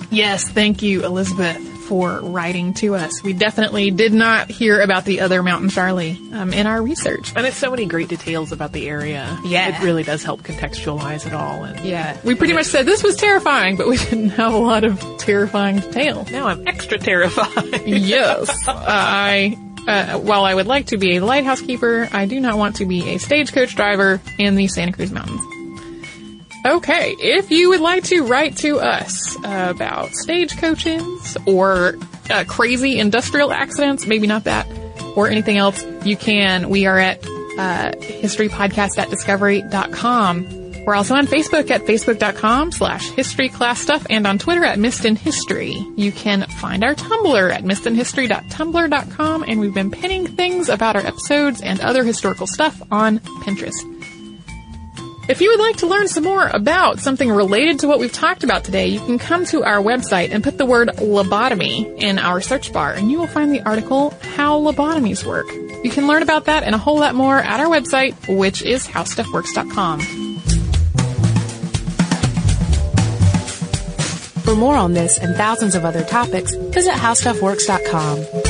yes, 0.09 0.49
thank 0.49 0.81
you, 0.81 1.05
Elizabeth, 1.05 1.68
for 1.89 2.19
writing 2.21 2.75
to 2.75 2.93
us. 2.93 3.23
We 3.23 3.33
definitely 3.33 3.89
did 3.89 4.13
not 4.13 4.47
hear 4.47 4.79
about 4.79 5.05
the 5.05 5.21
other 5.21 5.41
Mountain 5.41 5.69
Charlie 5.69 6.19
um, 6.33 6.53
in 6.53 6.67
our 6.67 6.83
research. 6.83 7.33
And 7.35 7.47
it's 7.47 7.57
so 7.57 7.71
many 7.71 7.87
great 7.87 8.09
details 8.09 8.51
about 8.51 8.73
the 8.73 8.87
area. 8.87 9.39
Yeah. 9.43 9.75
It 9.75 9.83
really 9.83 10.03
does 10.03 10.23
help 10.23 10.43
contextualize 10.43 11.25
it 11.25 11.33
all. 11.33 11.63
And 11.63 11.83
Yeah, 11.83 12.15
we 12.23 12.35
pretty 12.35 12.53
much 12.53 12.67
said 12.67 12.85
this 12.85 13.01
was 13.01 13.15
terrifying, 13.15 13.75
but 13.75 13.87
we 13.87 13.97
didn't 14.09 14.29
have 14.29 14.53
a 14.53 14.57
lot 14.57 14.83
of 14.83 14.99
terrifying 15.17 15.79
detail. 15.79 16.27
now 16.31 16.47
I'm 16.47 16.67
extra 16.67 16.99
terrified. 16.99 17.81
yes, 17.87 18.67
uh, 18.67 18.73
I. 18.87 19.57
Uh, 19.87 20.19
while 20.19 20.43
I 20.43 20.53
would 20.53 20.67
like 20.67 20.87
to 20.87 20.97
be 20.97 21.17
a 21.17 21.25
lighthouse 21.25 21.61
keeper, 21.61 22.07
I 22.11 22.27
do 22.27 22.39
not 22.39 22.59
want 22.59 22.75
to 22.75 22.85
be 22.85 23.09
a 23.15 23.17
stagecoach 23.17 23.75
driver 23.75 24.21
in 24.37 24.55
the 24.55 24.67
Santa 24.67 24.91
Cruz 24.91 25.11
Mountains. 25.11 25.41
Okay, 26.65 27.15
if 27.19 27.51
you 27.51 27.69
would 27.69 27.79
like 27.79 28.03
to 28.05 28.23
write 28.23 28.57
to 28.57 28.79
us 28.79 29.37
about 29.37 30.09
stagecoaches 30.11 31.37
or 31.45 31.95
uh, 32.29 32.43
crazy 32.47 32.99
industrial 32.99 33.51
accidents, 33.51 34.05
maybe 34.05 34.27
not 34.27 34.43
that, 34.43 34.67
or 35.15 35.29
anything 35.29 35.57
else, 35.57 35.83
you 36.03 36.17
can. 36.17 36.69
We 36.69 36.85
are 36.85 36.99
at 36.99 37.23
uh, 37.25 37.91
historypodcast 37.99 38.97
at 38.97 39.09
discovery.com. 39.09 40.59
We're 40.85 40.95
also 40.95 41.15
on 41.15 41.27
Facebook 41.27 41.69
at 41.71 41.81
facebook.com 41.81 42.71
slash 42.71 43.09
history 43.11 43.49
class 43.49 43.79
stuff 43.79 44.05
and 44.09 44.25
on 44.25 44.39
Twitter 44.39 44.63
at 44.63 44.79
Missed 44.79 45.05
in 45.05 45.15
History. 45.15 45.85
You 45.95 46.11
can 46.11 46.43
find 46.43 46.83
our 46.83 46.95
Tumblr 46.95 47.53
at 47.53 47.63
missedinhistory.tumblr.com 47.63 49.43
and 49.47 49.59
we've 49.59 49.73
been 49.73 49.91
pinning 49.91 50.25
things 50.25 50.67
about 50.67 50.95
our 50.95 51.05
episodes 51.05 51.61
and 51.61 51.79
other 51.79 52.03
historical 52.03 52.47
stuff 52.47 52.81
on 52.91 53.19
Pinterest. 53.19 53.98
If 55.29 55.41
you 55.41 55.51
would 55.51 55.59
like 55.59 55.77
to 55.77 55.85
learn 55.85 56.07
some 56.07 56.23
more 56.23 56.47
about 56.47 56.99
something 56.99 57.29
related 57.29 57.81
to 57.81 57.87
what 57.87 57.99
we've 57.99 58.11
talked 58.11 58.43
about 58.43 58.63
today, 58.63 58.87
you 58.87 58.99
can 58.99 59.19
come 59.19 59.45
to 59.45 59.63
our 59.63 59.77
website 59.77 60.31
and 60.31 60.43
put 60.43 60.57
the 60.57 60.65
word 60.65 60.87
lobotomy 60.95 62.01
in 62.01 62.17
our 62.17 62.41
search 62.41 62.73
bar 62.73 62.93
and 62.93 63.11
you 63.11 63.19
will 63.19 63.27
find 63.27 63.53
the 63.53 63.61
article 63.61 64.09
How 64.35 64.59
Lobotomies 64.59 65.23
Work. 65.23 65.45
You 65.83 65.91
can 65.91 66.07
learn 66.07 66.23
about 66.23 66.45
that 66.45 66.63
and 66.63 66.73
a 66.73 66.79
whole 66.79 66.97
lot 66.97 67.13
more 67.13 67.37
at 67.37 67.59
our 67.59 67.67
website, 67.67 68.15
which 68.39 68.63
is 68.63 68.87
howstuffworks.com. 68.87 69.99
For 74.41 74.55
more 74.55 74.77
on 74.77 74.93
this 74.93 75.19
and 75.19 75.35
thousands 75.35 75.75
of 75.75 75.85
other 75.85 76.03
topics, 76.03 76.55
visit 76.55 76.95
howstuffworks.com. 76.95 78.48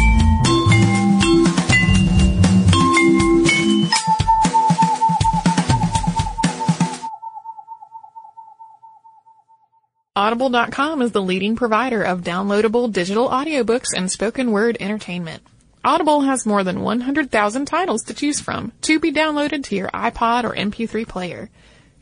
Audible.com 10.19 11.01
is 11.01 11.13
the 11.13 11.21
leading 11.21 11.55
provider 11.55 12.03
of 12.03 12.25
downloadable 12.25 12.91
digital 12.91 13.29
audiobooks 13.29 13.95
and 13.95 14.11
spoken 14.11 14.51
word 14.51 14.75
entertainment. 14.81 15.41
Audible 15.81 16.19
has 16.23 16.45
more 16.45 16.61
than 16.61 16.81
100,000 16.81 17.65
titles 17.65 18.03
to 18.03 18.13
choose 18.13 18.41
from 18.41 18.73
to 18.81 18.99
be 18.99 19.13
downloaded 19.13 19.63
to 19.63 19.77
your 19.77 19.87
iPod 19.87 20.43
or 20.43 20.53
MP3 20.53 21.07
player. 21.07 21.49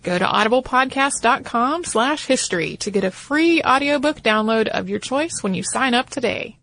Go 0.02 0.18
to 0.18 0.26
audiblepodcast.com 0.26 1.84
slash 1.84 2.26
history 2.26 2.76
to 2.78 2.90
get 2.90 3.04
a 3.04 3.12
free 3.12 3.62
audiobook 3.62 4.24
download 4.24 4.68
of 4.68 4.90
your 4.90 4.98
choice 4.98 5.44
when 5.44 5.54
you 5.54 5.62
sign 5.62 5.94
up 5.94 6.10
today. 6.10 6.57